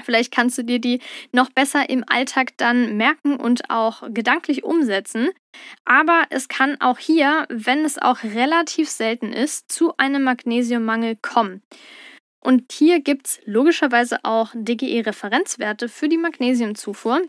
Vielleicht 0.03 0.33
kannst 0.33 0.57
du 0.59 0.65
dir 0.65 0.79
die 0.79 1.01
noch 1.33 1.51
besser 1.51 1.91
im 1.91 2.05
Alltag 2.07 2.57
dann 2.57 2.97
merken 2.97 3.37
und 3.37 3.71
auch 3.71 4.03
gedanklich 4.09 4.65
umsetzen. 4.65 5.29
Aber 5.85 6.25
es 6.31 6.49
kann 6.49 6.81
auch 6.81 6.99
hier, 6.99 7.47
wenn 7.51 7.85
es 7.85 7.99
auch 7.99 8.23
relativ 8.23 8.89
selten 8.89 9.33
ist, 9.33 9.71
zu 9.71 9.97
einem 9.99 10.23
Magnesiummangel 10.23 11.17
kommen. 11.21 11.63
Und 12.40 12.72
hier 12.72 13.00
gibt 13.00 13.26
es 13.26 13.40
logischerweise 13.44 14.18
auch 14.24 14.53
DGE-Referenzwerte 14.55 15.88
für 15.88 16.09
die 16.09 16.16
Magnesiumzufuhr, 16.16 17.22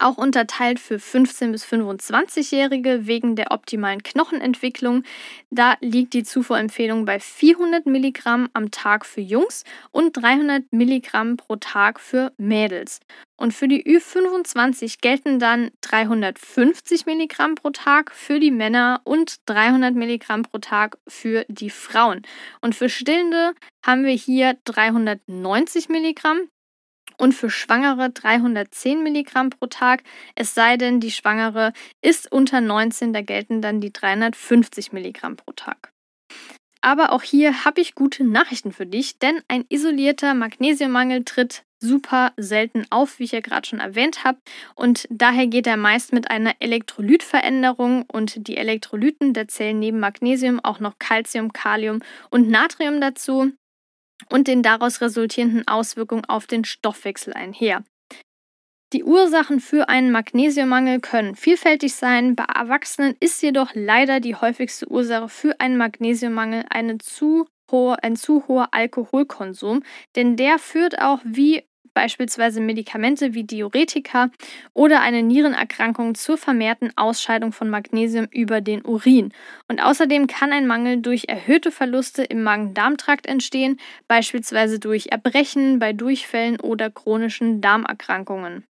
auch 0.00 0.16
unterteilt 0.16 0.80
für 0.80 0.96
15- 0.96 1.52
bis 1.52 1.64
25-Jährige 1.64 3.06
wegen 3.06 3.36
der 3.36 3.50
optimalen 3.50 4.02
Knochenentwicklung. 4.02 5.04
Da 5.50 5.76
liegt 5.80 6.14
die 6.14 6.24
Zufuhrempfehlung 6.24 7.04
bei 7.04 7.20
400 7.20 7.86
Milligramm 7.86 8.48
am 8.52 8.70
Tag 8.70 9.04
für 9.04 9.20
Jungs 9.20 9.64
und 9.90 10.12
300 10.12 10.72
Milligramm 10.72 11.36
pro 11.36 11.56
Tag 11.56 12.00
für 12.00 12.32
Mädels. 12.36 13.00
Und 13.36 13.52
für 13.52 13.66
die 13.66 13.84
Ü25 13.84 15.00
gelten 15.00 15.40
dann 15.40 15.72
350 15.80 17.06
Milligramm 17.06 17.56
pro 17.56 17.70
Tag 17.70 18.12
für 18.14 18.38
die 18.38 18.52
Männer 18.52 19.00
und 19.02 19.36
300 19.46 19.94
Milligramm 19.96 20.42
pro 20.42 20.58
Tag 20.58 20.96
für 21.08 21.44
die 21.48 21.70
Frauen. 21.70 22.22
Und 22.60 22.76
für 22.76 22.88
Stillende 22.88 23.54
haben 23.84 24.04
wir 24.04 24.12
hier 24.12 24.56
390 24.64 25.88
Milligramm 25.88 26.48
und 27.18 27.32
für 27.32 27.50
Schwangere 27.50 28.10
310 28.10 29.02
Milligramm 29.02 29.50
pro 29.50 29.66
Tag, 29.66 30.02
es 30.34 30.54
sei 30.54 30.76
denn, 30.76 31.00
die 31.00 31.10
Schwangere 31.10 31.72
ist 32.00 32.30
unter 32.30 32.60
19, 32.60 33.12
da 33.12 33.22
gelten 33.22 33.62
dann 33.62 33.80
die 33.80 33.92
350 33.92 34.92
Milligramm 34.92 35.36
pro 35.36 35.52
Tag. 35.52 35.92
Aber 36.82 37.12
auch 37.12 37.22
hier 37.22 37.64
habe 37.64 37.80
ich 37.80 37.94
gute 37.94 38.24
Nachrichten 38.24 38.72
für 38.72 38.86
dich, 38.86 39.18
denn 39.18 39.40
ein 39.46 39.64
isolierter 39.68 40.34
Magnesiummangel 40.34 41.24
tritt 41.24 41.62
super 41.78 42.32
selten 42.36 42.86
auf, 42.90 43.18
wie 43.18 43.24
ich 43.24 43.32
ja 43.32 43.40
gerade 43.40 43.66
schon 43.66 43.80
erwähnt 43.80 44.24
habe. 44.24 44.38
Und 44.74 45.06
daher 45.10 45.46
geht 45.46 45.66
er 45.66 45.76
meist 45.76 46.12
mit 46.12 46.30
einer 46.30 46.54
Elektrolytveränderung 46.60 48.04
und 48.10 48.46
die 48.48 48.56
Elektrolyten, 48.56 49.32
da 49.32 49.46
zählen 49.46 49.78
neben 49.78 50.00
Magnesium 50.00 50.60
auch 50.60 50.80
noch 50.80 50.98
Calcium, 50.98 51.52
Kalium 51.52 52.00
und 52.30 52.48
Natrium 52.48 53.00
dazu 53.00 53.52
und 54.30 54.48
den 54.48 54.62
daraus 54.62 55.00
resultierenden 55.00 55.66
Auswirkungen 55.68 56.24
auf 56.24 56.46
den 56.46 56.64
Stoffwechsel 56.64 57.32
einher. 57.32 57.84
Die 58.92 59.04
Ursachen 59.04 59.60
für 59.60 59.88
einen 59.88 60.10
Magnesiummangel 60.10 61.00
können 61.00 61.34
vielfältig 61.34 61.94
sein. 61.94 62.36
Bei 62.36 62.44
Erwachsenen 62.44 63.16
ist 63.20 63.42
jedoch 63.42 63.70
leider 63.72 64.20
die 64.20 64.36
häufigste 64.36 64.86
Ursache 64.90 65.30
für 65.30 65.60
einen 65.60 65.78
Magnesiummangel 65.78 66.66
eine 66.68 66.98
zu 66.98 67.46
hohe, 67.70 68.02
ein 68.02 68.16
zu 68.16 68.46
hoher 68.48 68.68
Alkoholkonsum, 68.72 69.82
denn 70.14 70.36
der 70.36 70.58
führt 70.58 71.00
auch 71.00 71.20
wie 71.24 71.64
beispielsweise 71.94 72.60
Medikamente 72.60 73.34
wie 73.34 73.44
Diuretika 73.44 74.30
oder 74.72 75.00
eine 75.00 75.22
Nierenerkrankung 75.22 76.14
zur 76.14 76.38
vermehrten 76.38 76.92
Ausscheidung 76.96 77.52
von 77.52 77.70
Magnesium 77.70 78.26
über 78.30 78.60
den 78.60 78.84
Urin. 78.84 79.32
Und 79.68 79.82
außerdem 79.82 80.26
kann 80.26 80.52
ein 80.52 80.66
Mangel 80.66 81.00
durch 81.02 81.24
erhöhte 81.28 81.70
Verluste 81.70 82.22
im 82.22 82.42
Magen-Darm-Trakt 82.42 83.26
entstehen, 83.26 83.78
beispielsweise 84.08 84.78
durch 84.78 85.08
Erbrechen, 85.08 85.78
bei 85.78 85.92
Durchfällen 85.92 86.60
oder 86.60 86.90
chronischen 86.90 87.60
Darmerkrankungen. 87.60 88.64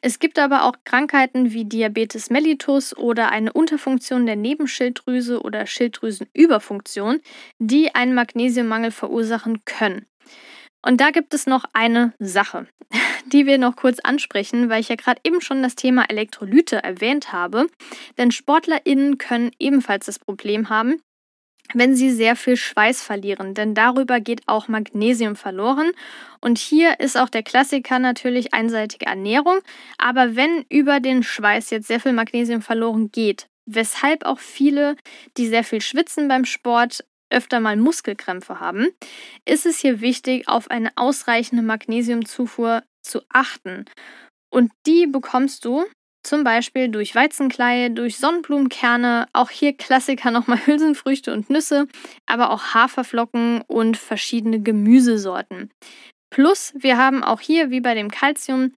Es 0.00 0.18
gibt 0.18 0.38
aber 0.38 0.64
auch 0.64 0.74
Krankheiten 0.84 1.52
wie 1.52 1.64
Diabetes 1.64 2.30
mellitus 2.30 2.96
oder 2.96 3.30
eine 3.30 3.52
Unterfunktion 3.52 4.26
der 4.26 4.36
Nebenschilddrüse 4.36 5.40
oder 5.42 5.66
Schilddrüsenüberfunktion, 5.66 7.20
die 7.58 7.94
einen 7.94 8.14
Magnesiummangel 8.14 8.90
verursachen 8.90 9.64
können. 9.64 10.06
Und 10.82 11.00
da 11.00 11.10
gibt 11.10 11.34
es 11.34 11.46
noch 11.46 11.64
eine 11.72 12.12
Sache, 12.18 12.66
die 13.26 13.46
wir 13.46 13.58
noch 13.58 13.76
kurz 13.76 13.98
ansprechen, 14.00 14.68
weil 14.68 14.80
ich 14.80 14.88
ja 14.88 14.96
gerade 14.96 15.20
eben 15.24 15.40
schon 15.40 15.62
das 15.62 15.76
Thema 15.76 16.04
Elektrolyte 16.08 16.82
erwähnt 16.82 17.32
habe. 17.32 17.66
Denn 18.18 18.30
SportlerInnen 18.30 19.18
können 19.18 19.50
ebenfalls 19.58 20.06
das 20.06 20.18
Problem 20.18 20.68
haben, 20.68 21.02
wenn 21.74 21.94
sie 21.94 22.10
sehr 22.10 22.36
viel 22.36 22.56
Schweiß 22.56 23.02
verlieren, 23.02 23.54
denn 23.54 23.74
darüber 23.74 24.20
geht 24.20 24.42
auch 24.46 24.68
Magnesium 24.68 25.36
verloren. 25.36 25.92
Und 26.40 26.58
hier 26.58 26.98
ist 27.00 27.16
auch 27.16 27.28
der 27.28 27.42
Klassiker 27.42 27.98
natürlich 27.98 28.54
einseitige 28.54 29.06
Ernährung. 29.06 29.58
Aber 29.98 30.34
wenn 30.36 30.64
über 30.68 31.00
den 31.00 31.22
Schweiß 31.22 31.70
jetzt 31.70 31.86
sehr 31.86 32.00
viel 32.00 32.12
Magnesium 32.12 32.62
verloren 32.62 33.12
geht, 33.12 33.46
weshalb 33.66 34.24
auch 34.24 34.38
viele, 34.38 34.96
die 35.36 35.46
sehr 35.46 35.64
viel 35.64 35.80
schwitzen 35.80 36.28
beim 36.28 36.44
Sport, 36.44 37.04
öfter 37.30 37.60
mal 37.60 37.76
Muskelkrämpfe 37.76 38.60
haben, 38.60 38.88
ist 39.44 39.66
es 39.66 39.78
hier 39.78 40.00
wichtig, 40.00 40.48
auf 40.48 40.70
eine 40.70 40.92
ausreichende 40.96 41.62
Magnesiumzufuhr 41.62 42.82
zu 43.02 43.22
achten. 43.28 43.84
Und 44.52 44.72
die 44.86 45.06
bekommst 45.06 45.64
du 45.64 45.84
zum 46.22 46.44
Beispiel 46.44 46.88
durch 46.88 47.14
Weizenkleie, 47.14 47.90
durch 47.90 48.18
Sonnenblumenkerne, 48.18 49.26
auch 49.32 49.50
hier 49.50 49.76
Klassiker 49.76 50.30
nochmal 50.30 50.58
Hülsenfrüchte 50.66 51.32
und 51.32 51.50
Nüsse, 51.50 51.86
aber 52.26 52.50
auch 52.50 52.74
Haferflocken 52.74 53.62
und 53.66 53.96
verschiedene 53.96 54.60
Gemüsesorten. 54.60 55.70
Plus, 56.30 56.72
wir 56.76 56.96
haben 56.96 57.24
auch 57.24 57.40
hier, 57.40 57.70
wie 57.70 57.80
bei 57.80 57.94
dem 57.94 58.10
Calcium, 58.10 58.74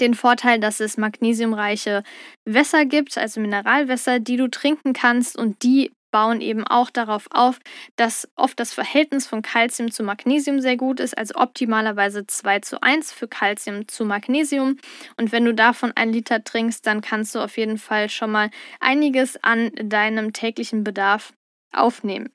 den 0.00 0.14
Vorteil, 0.14 0.60
dass 0.60 0.78
es 0.78 0.98
magnesiumreiche 0.98 2.04
Wässer 2.48 2.84
gibt, 2.84 3.18
also 3.18 3.40
Mineralwässer, 3.40 4.20
die 4.20 4.36
du 4.36 4.48
trinken 4.48 4.92
kannst 4.92 5.36
und 5.36 5.62
die 5.64 5.90
bauen 6.10 6.40
eben 6.40 6.66
auch 6.66 6.90
darauf 6.90 7.26
auf, 7.30 7.58
dass 7.96 8.28
oft 8.36 8.58
das 8.60 8.72
Verhältnis 8.72 9.26
von 9.26 9.42
Calcium 9.42 9.90
zu 9.90 10.02
Magnesium 10.02 10.60
sehr 10.60 10.76
gut 10.76 11.00
ist, 11.00 11.16
also 11.16 11.34
optimalerweise 11.36 12.26
2 12.26 12.60
zu 12.60 12.82
1 12.82 13.12
für 13.12 13.28
Calcium 13.28 13.88
zu 13.88 14.04
Magnesium. 14.04 14.76
Und 15.16 15.32
wenn 15.32 15.44
du 15.44 15.54
davon 15.54 15.92
ein 15.94 16.12
Liter 16.12 16.42
trinkst, 16.42 16.86
dann 16.86 17.00
kannst 17.00 17.34
du 17.34 17.40
auf 17.40 17.56
jeden 17.56 17.78
Fall 17.78 18.08
schon 18.08 18.30
mal 18.30 18.50
einiges 18.80 19.42
an 19.42 19.70
deinem 19.74 20.32
täglichen 20.32 20.84
Bedarf 20.84 21.32
aufnehmen. 21.72 22.30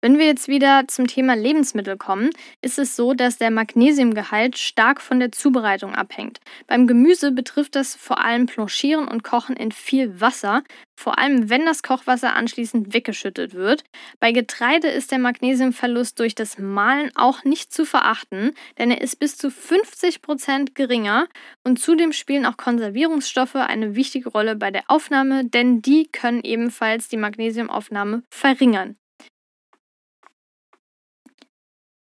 Wenn 0.00 0.16
wir 0.16 0.26
jetzt 0.26 0.46
wieder 0.46 0.84
zum 0.86 1.08
Thema 1.08 1.34
Lebensmittel 1.34 1.96
kommen, 1.96 2.30
ist 2.62 2.78
es 2.78 2.94
so, 2.94 3.14
dass 3.14 3.36
der 3.36 3.50
Magnesiumgehalt 3.50 4.56
stark 4.56 5.00
von 5.00 5.18
der 5.18 5.32
Zubereitung 5.32 5.96
abhängt. 5.96 6.38
Beim 6.68 6.86
Gemüse 6.86 7.32
betrifft 7.32 7.74
das 7.74 7.96
vor 7.96 8.24
allem 8.24 8.46
Planchieren 8.46 9.08
und 9.08 9.24
Kochen 9.24 9.56
in 9.56 9.72
viel 9.72 10.20
Wasser, 10.20 10.62
vor 10.96 11.18
allem 11.18 11.50
wenn 11.50 11.66
das 11.66 11.82
Kochwasser 11.82 12.36
anschließend 12.36 12.94
weggeschüttet 12.94 13.54
wird. 13.54 13.82
Bei 14.20 14.30
Getreide 14.30 14.86
ist 14.86 15.10
der 15.10 15.18
Magnesiumverlust 15.18 16.16
durch 16.20 16.36
das 16.36 16.58
Mahlen 16.58 17.10
auch 17.16 17.42
nicht 17.42 17.74
zu 17.74 17.84
verachten, 17.84 18.52
denn 18.78 18.92
er 18.92 19.00
ist 19.00 19.18
bis 19.18 19.36
zu 19.36 19.50
50 19.50 20.22
Prozent 20.22 20.76
geringer 20.76 21.26
und 21.64 21.80
zudem 21.80 22.12
spielen 22.12 22.46
auch 22.46 22.56
Konservierungsstoffe 22.56 23.56
eine 23.56 23.96
wichtige 23.96 24.28
Rolle 24.28 24.54
bei 24.54 24.70
der 24.70 24.84
Aufnahme, 24.86 25.44
denn 25.44 25.82
die 25.82 26.06
können 26.06 26.44
ebenfalls 26.44 27.08
die 27.08 27.16
Magnesiumaufnahme 27.16 28.22
verringern. 28.30 28.96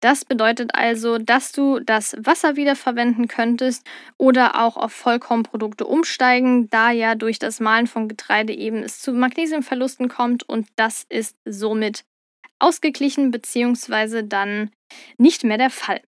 Das 0.01 0.25
bedeutet 0.25 0.71
also, 0.75 1.19
dass 1.19 1.53
du 1.53 1.79
das 1.79 2.17
Wasser 2.19 2.57
wiederverwenden 2.57 3.29
könntest 3.29 3.87
oder 4.17 4.61
auch 4.63 4.79
auf 4.79 4.93
Vollkornprodukte 4.93 5.87
umsteigen, 5.87 6.71
da 6.71 6.91
ja 6.91 7.15
durch 7.15 7.39
das 7.39 7.61
Mahlen 7.61 7.87
von 7.87 8.09
Getreide 8.09 8.55
eben 8.55 8.83
es 8.83 9.01
zu 9.01 9.13
Magnesiumverlusten 9.13 10.09
kommt 10.09 10.43
und 10.49 10.69
das 10.77 11.05
ist 11.11 11.37
somit 11.45 12.05
ausgeglichen 12.59 13.31
bzw. 13.31 14.23
dann 14.23 14.71
nicht 15.19 15.45
mehr 15.45 15.59
der 15.59 15.71
Fall. 15.71 16.01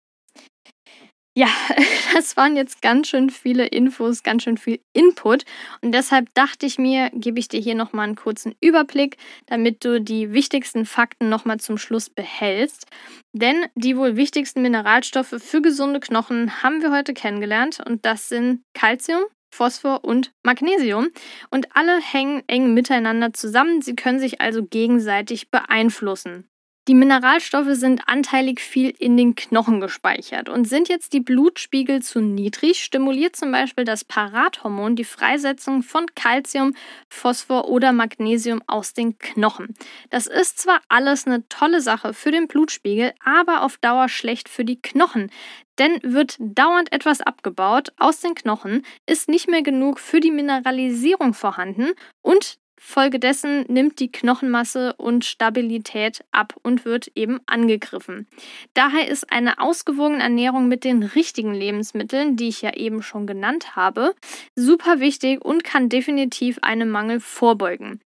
Ja, 1.35 1.49
das 2.15 2.37
waren 2.37 2.57
jetzt 2.57 2.83
ganz 2.83 3.09
schön 3.09 3.31
viele 3.31 3.67
Infos, 3.67 4.23
ganz 4.23 4.43
schön 4.43 4.59
viel 4.59 4.81
Input. 4.93 5.45
Und 5.81 5.93
deshalb 5.93 6.33
dachte 6.35 6.67
ich 6.67 6.79
mir, 6.79 7.11
gebe 7.15 7.39
ich 7.39 7.49
dir 7.49 7.61
hier 7.61 7.75
nochmal 7.75 8.05
einen 8.07 8.17
kurzen 8.17 8.55
Überblick, 8.61 9.17
damit 9.47 9.83
du 9.85 9.99
die 10.01 10.33
wichtigsten 10.33 10.85
Fakten 10.85 11.31
nochmal 11.31 11.59
zum 11.59 11.79
Schluss 11.79 12.11
behältst. 12.11 12.87
Denn 13.33 13.65
die 13.75 13.97
wohl 13.97 14.17
wichtigsten 14.17 14.61
Mineralstoffe 14.61 15.35
für 15.39 15.63
gesunde 15.63 16.01
Knochen 16.01 16.63
haben 16.63 16.83
wir 16.83 16.93
heute 16.93 17.15
kennengelernt. 17.15 17.81
Und 17.85 18.05
das 18.05 18.29
sind 18.29 18.63
Calcium, 18.75 19.23
Phosphor 19.55 20.05
und 20.05 20.33
Magnesium. 20.43 21.09
Und 21.51 21.75
alle 21.75 21.99
hängen 21.99 22.43
eng 22.47 22.75
miteinander 22.75 23.33
zusammen. 23.33 23.81
Sie 23.81 23.97
können 23.97 24.19
sich 24.19 24.43
also 24.43 24.65
gegenseitig 24.67 25.51
beeinflussen. 25.51 26.47
Die 26.89 26.95
Mineralstoffe 26.95 27.75
sind 27.75 28.09
anteilig 28.09 28.61
viel 28.61 28.91
in 28.99 29.17
den 29.17 29.37
Knochen 29.37 29.81
gespeichert 29.81 30.49
und 30.49 30.65
sind 30.65 30.89
jetzt 30.89 31.13
die 31.13 31.21
Blutspiegel 31.21 32.03
zu 32.03 32.21
niedrig, 32.21 32.83
stimuliert 32.83 33.37
zum 33.37 33.53
Beispiel 33.53 33.85
das 33.85 34.05
Parathormon 34.05 34.97
die 34.97 35.05
Freisetzung 35.05 35.85
von 35.85 36.07
Calcium, 36.17 36.75
Phosphor 37.09 37.69
oder 37.69 37.93
Magnesium 37.93 38.63
aus 38.67 38.95
den 38.95 39.17
Knochen. 39.17 39.77
Das 40.11 40.27
ist 40.27 40.59
zwar 40.59 40.81
alles 40.89 41.25
eine 41.25 41.49
tolle 41.49 41.81
Sache 41.81 42.15
für 42.15 42.33
den 42.33 42.49
Blutspiegel, 42.49 43.13
aber 43.25 43.63
auf 43.63 43.77
Dauer 43.77 44.09
schlecht 44.09 44.49
für 44.49 44.65
die 44.65 44.83
Knochen. 44.83 45.31
Denn 45.79 46.01
wird 46.03 46.37
dauernd 46.41 46.93
etwas 46.93 47.21
abgebaut 47.21 47.93
aus 47.97 48.19
den 48.19 48.35
Knochen, 48.35 48.85
ist 49.07 49.29
nicht 49.29 49.49
mehr 49.49 49.63
genug 49.63 50.01
für 50.01 50.19
die 50.19 50.33
Mineralisierung 50.33 51.33
vorhanden 51.33 51.93
und 52.23 52.59
Folgedessen 52.85 53.65
nimmt 53.69 54.01
die 54.01 54.11
Knochenmasse 54.11 54.95
und 54.95 55.25
Stabilität 55.25 56.25
ab 56.33 56.57
und 56.63 56.85
wird 56.85 57.13
eben 57.15 57.39
angegriffen. 57.47 58.27
Daher 58.75 59.09
ist 59.09 59.33
eine 59.33 59.61
ausgewogene 59.61 60.21
Ernährung 60.21 60.67
mit 60.67 60.83
den 60.83 61.05
richtigen 61.05 61.55
Lebensmitteln, 61.55 62.37
die 62.37 62.49
ich 62.49 62.61
ja 62.61 62.75
eben 62.75 63.01
schon 63.01 63.29
genannt 63.29 63.77
habe, 63.77 64.15
super 64.57 64.99
wichtig 64.99 65.43
und 65.45 65.63
kann 65.63 65.89
definitiv 65.89 66.59
einem 66.63 66.91
Mangel 66.91 67.21
vorbeugen. 67.21 68.01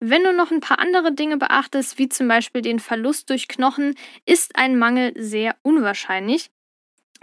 Wenn 0.00 0.24
du 0.24 0.32
noch 0.32 0.50
ein 0.50 0.60
paar 0.60 0.78
andere 0.78 1.12
Dinge 1.12 1.36
beachtest, 1.36 1.98
wie 1.98 2.08
zum 2.08 2.26
Beispiel 2.26 2.62
den 2.62 2.80
Verlust 2.80 3.28
durch 3.28 3.48
Knochen, 3.48 3.94
ist 4.24 4.56
ein 4.56 4.78
Mangel 4.78 5.12
sehr 5.14 5.56
unwahrscheinlich. 5.62 6.50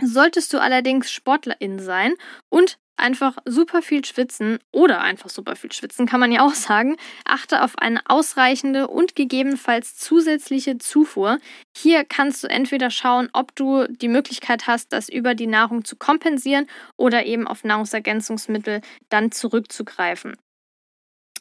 Solltest 0.01 0.53
du 0.53 0.61
allerdings 0.61 1.11
Sportlerin 1.11 1.79
sein 1.79 2.13
und 2.49 2.77
einfach 2.99 3.37
super 3.45 3.81
viel 3.81 4.03
schwitzen 4.05 4.59
oder 4.71 5.01
einfach 5.01 5.29
super 5.29 5.55
viel 5.55 5.71
schwitzen, 5.71 6.05
kann 6.05 6.19
man 6.19 6.31
ja 6.31 6.41
auch 6.41 6.53
sagen. 6.53 6.97
Achte 7.25 7.63
auf 7.63 7.77
eine 7.77 8.01
ausreichende 8.07 8.87
und 8.87 9.15
gegebenenfalls 9.15 9.95
zusätzliche 9.97 10.77
Zufuhr. 10.77 11.39
Hier 11.75 12.03
kannst 12.03 12.43
du 12.43 12.47
entweder 12.47 12.91
schauen, 12.91 13.29
ob 13.33 13.55
du 13.55 13.87
die 13.87 14.09
Möglichkeit 14.09 14.67
hast, 14.67 14.93
das 14.93 15.09
über 15.09 15.33
die 15.33 15.47
Nahrung 15.47 15.85
zu 15.85 15.95
kompensieren 15.95 16.67
oder 16.97 17.25
eben 17.25 17.47
auf 17.47 17.63
Nahrungsergänzungsmittel 17.63 18.81
dann 19.09 19.31
zurückzugreifen. 19.31 20.35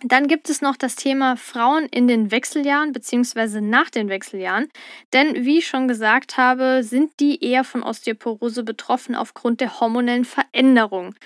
Dann 0.04 0.28
gibt 0.28 0.48
es 0.48 0.60
noch 0.60 0.76
das 0.76 0.94
Thema 0.94 1.36
Frauen 1.36 1.86
in 1.86 2.06
den 2.06 2.30
Wechseljahren 2.30 2.92
bzw. 2.92 3.60
nach 3.60 3.90
den 3.90 4.08
Wechseljahren. 4.08 4.68
Denn 5.12 5.44
wie 5.44 5.58
ich 5.58 5.66
schon 5.66 5.88
gesagt 5.88 6.36
habe, 6.36 6.84
sind 6.84 7.18
die 7.18 7.42
eher 7.44 7.64
von 7.64 7.82
Osteoporose 7.82 8.62
betroffen 8.62 9.16
aufgrund 9.16 9.60
der 9.60 9.80
hormonellen 9.80 10.24
Veränderung. 10.24 11.16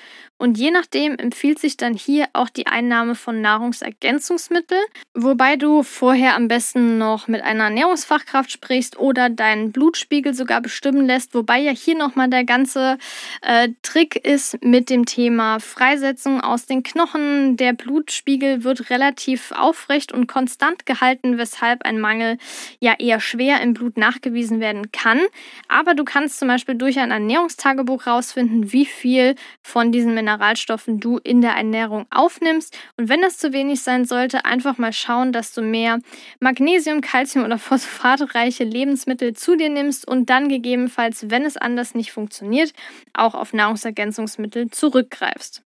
Und 0.43 0.59
je 0.59 0.73
nachdem 0.73 1.15
empfiehlt 1.19 1.61
sich 1.61 1.77
dann 1.77 1.95
hier 1.95 2.27
auch 2.33 2.49
die 2.49 2.67
Einnahme 2.67 3.15
von 3.15 3.41
Nahrungsergänzungsmitteln, 3.41 4.83
wobei 5.15 5.55
du 5.55 5.85
vorher 5.85 6.35
am 6.35 6.49
besten 6.49 6.99
noch 6.99 7.29
mit 7.29 7.43
einer 7.43 7.67
Ernährungsfachkraft 7.67 8.51
sprichst 8.51 8.99
oder 8.99 9.31
deinen 9.31 9.71
Blutspiegel 9.71 10.35
sogar 10.35 10.61
bestimmen 10.61 11.07
lässt, 11.07 11.37
wobei 11.37 11.61
ja 11.61 11.71
hier 11.71 11.97
nochmal 11.97 12.29
der 12.29 12.43
ganze 12.43 12.99
äh, 13.43 13.69
Trick 13.83 14.17
ist 14.17 14.61
mit 14.65 14.91
dem 14.91 15.07
Thema 15.07 15.61
Freisetzung 15.61 16.41
aus 16.41 16.67
den 16.67 16.83
Knochen. 16.83 17.57
Der 17.57 17.73
Blutspiegel 17.73 18.65
wird 18.65 18.91
relativ 18.91 19.53
aufrecht 19.53 20.11
und 20.11 20.27
konstant 20.27 20.87
gehalten, 20.87 21.39
weshalb 21.39 21.85
ein 21.85 22.01
Mangel 22.01 22.37
ja 22.81 22.95
eher 22.99 23.21
schwer 23.21 23.61
im 23.61 23.75
Blut 23.75 23.97
nachgewiesen 23.97 24.59
werden 24.59 24.91
kann. 24.91 25.21
Aber 25.69 25.95
du 25.95 26.03
kannst 26.03 26.41
zum 26.41 26.49
Beispiel 26.49 26.75
durch 26.75 26.99
ein 26.99 27.13
Ernährungstagebuch 27.13 28.09
rausfinden, 28.09 28.73
wie 28.73 28.87
viel 28.87 29.37
von 29.63 29.93
diesen 29.93 30.15
Mineralien 30.15 30.32
Mineralstoffen 30.33 30.99
du 30.99 31.19
in 31.19 31.41
der 31.41 31.53
Ernährung 31.53 32.07
aufnimmst. 32.11 32.77
Und 32.97 33.09
wenn 33.09 33.21
das 33.21 33.39
zu 33.39 33.53
wenig 33.53 33.83
sein 33.83 34.05
sollte, 34.05 34.45
einfach 34.45 34.79
mal 34.79 34.93
schauen, 34.93 35.33
dass 35.33 35.53
du 35.53 35.63
mehr 35.63 35.99
Magnesium, 36.41 37.01
Calcium 37.01 37.45
oder 37.45 37.59
phosphatreiche 37.59 38.65
Lebensmittel 38.65 39.35
zu 39.35 39.57
dir 39.57 39.69
nimmst 39.69 40.07
und 40.07 40.31
dann 40.31 40.49
gegebenenfalls, 40.49 41.31
wenn 41.31 41.45
es 41.45 41.57
anders 41.57 41.95
nicht 41.95 42.13
funktioniert, 42.13 42.73
auch 43.13 43.35
auf 43.35 43.53
Nahrungsergänzungsmittel 43.53 44.71
zurückgreifst. 44.71 45.63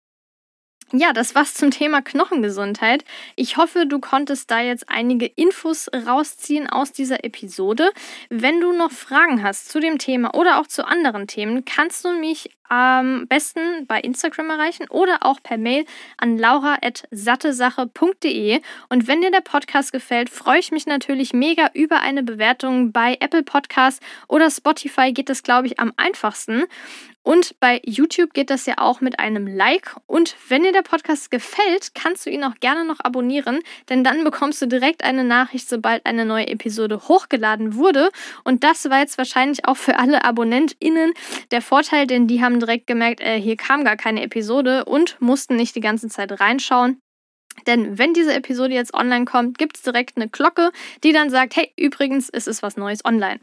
Ja, 0.93 1.13
das 1.13 1.35
war's 1.35 1.53
zum 1.53 1.71
Thema 1.71 2.01
Knochengesundheit. 2.01 3.05
Ich 3.37 3.55
hoffe, 3.55 3.85
du 3.85 3.99
konntest 3.99 4.51
da 4.51 4.59
jetzt 4.59 4.89
einige 4.89 5.25
Infos 5.25 5.89
rausziehen 6.05 6.67
aus 6.67 6.91
dieser 6.91 7.23
Episode. 7.23 7.91
Wenn 8.29 8.59
du 8.59 8.73
noch 8.73 8.91
Fragen 8.91 9.41
hast 9.41 9.69
zu 9.69 9.79
dem 9.79 9.99
Thema 9.99 10.35
oder 10.35 10.59
auch 10.59 10.67
zu 10.67 10.85
anderen 10.85 11.27
Themen, 11.27 11.63
kannst 11.63 12.03
du 12.03 12.11
mich 12.11 12.49
am 12.71 13.27
besten 13.27 13.85
bei 13.85 13.99
Instagram 13.99 14.49
erreichen 14.49 14.89
oder 14.89 15.19
auch 15.21 15.43
per 15.43 15.57
Mail 15.57 15.85
an 16.15 16.37
laura.sattesache.de. 16.37 18.61
Und 18.87 19.07
wenn 19.07 19.19
dir 19.19 19.29
der 19.29 19.41
Podcast 19.41 19.91
gefällt, 19.91 20.29
freue 20.29 20.59
ich 20.59 20.71
mich 20.71 20.85
natürlich 20.85 21.33
mega 21.33 21.69
über 21.73 21.99
eine 21.99 22.23
Bewertung 22.23 22.93
bei 22.93 23.17
Apple 23.19 23.43
Podcasts 23.43 23.99
oder 24.29 24.49
Spotify 24.49 25.11
geht 25.11 25.27
das, 25.27 25.43
glaube 25.43 25.67
ich, 25.67 25.81
am 25.81 25.91
einfachsten. 25.97 26.63
Und 27.23 27.59
bei 27.59 27.81
YouTube 27.85 28.33
geht 28.33 28.49
das 28.49 28.65
ja 28.65 28.75
auch 28.77 28.99
mit 28.99 29.19
einem 29.19 29.45
Like. 29.45 29.95
Und 30.07 30.35
wenn 30.49 30.63
dir 30.63 30.71
der 30.71 30.81
Podcast 30.81 31.29
gefällt, 31.29 31.93
kannst 31.93 32.25
du 32.25 32.31
ihn 32.31 32.43
auch 32.43 32.55
gerne 32.59 32.83
noch 32.83 32.99
abonnieren, 32.99 33.59
denn 33.89 34.03
dann 34.03 34.23
bekommst 34.23 34.59
du 34.61 34.65
direkt 34.65 35.03
eine 35.03 35.23
Nachricht, 35.23 35.69
sobald 35.69 36.05
eine 36.07 36.25
neue 36.25 36.47
Episode 36.47 37.07
hochgeladen 37.07 37.75
wurde. 37.75 38.09
Und 38.43 38.63
das 38.63 38.89
war 38.89 38.99
jetzt 38.99 39.19
wahrscheinlich 39.19 39.65
auch 39.65 39.77
für 39.77 39.99
alle 39.99 40.25
AbonnentInnen 40.25 41.13
der 41.51 41.61
Vorteil, 41.61 42.07
denn 42.07 42.25
die 42.25 42.43
haben 42.43 42.59
direkt 42.61 42.87
gemerkt, 42.87 43.19
äh, 43.21 43.39
hier 43.39 43.57
kam 43.57 43.83
gar 43.83 43.97
keine 43.97 44.23
Episode 44.23 44.85
und 44.85 45.19
mussten 45.19 45.55
nicht 45.55 45.75
die 45.75 45.81
ganze 45.81 46.07
Zeit 46.07 46.39
reinschauen. 46.39 46.99
Denn 47.67 47.97
wenn 47.97 48.13
diese 48.13 48.33
Episode 48.33 48.73
jetzt 48.73 48.93
online 48.93 49.25
kommt, 49.25 49.57
gibt 49.57 49.77
es 49.77 49.83
direkt 49.83 50.15
eine 50.15 50.29
Glocke, 50.29 50.71
die 51.03 51.11
dann 51.11 51.29
sagt, 51.29 51.55
hey, 51.55 51.71
übrigens, 51.77 52.29
es 52.29 52.47
ist 52.47 52.63
was 52.63 52.77
Neues 52.77 53.03
online. 53.03 53.39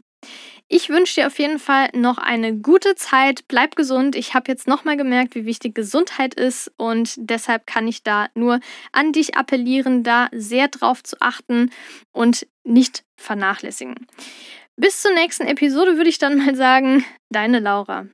Ich 0.67 0.89
wünsche 0.89 1.21
dir 1.21 1.27
auf 1.27 1.39
jeden 1.39 1.59
Fall 1.59 1.89
noch 1.93 2.17
eine 2.17 2.55
gute 2.55 2.95
Zeit. 2.95 3.47
Bleib 3.47 3.75
gesund. 3.75 4.15
Ich 4.15 4.33
habe 4.33 4.51
jetzt 4.51 4.67
nochmal 4.67 4.97
gemerkt, 4.97 5.33
wie 5.33 5.45
wichtig 5.45 5.73
Gesundheit 5.73 6.33
ist 6.33 6.71
und 6.77 7.13
deshalb 7.17 7.65
kann 7.65 7.87
ich 7.87 8.03
da 8.03 8.27
nur 8.35 8.59
an 8.91 9.11
dich 9.13 9.35
appellieren, 9.35 10.03
da 10.03 10.27
sehr 10.31 10.67
drauf 10.67 11.03
zu 11.03 11.15
achten 11.21 11.71
und 12.11 12.47
nicht 12.63 13.03
vernachlässigen. 13.17 14.07
Bis 14.75 15.01
zur 15.01 15.13
nächsten 15.13 15.47
Episode 15.47 15.97
würde 15.97 16.09
ich 16.09 16.19
dann 16.19 16.37
mal 16.37 16.55
sagen, 16.55 17.03
deine 17.29 17.59
Laura. 17.59 18.07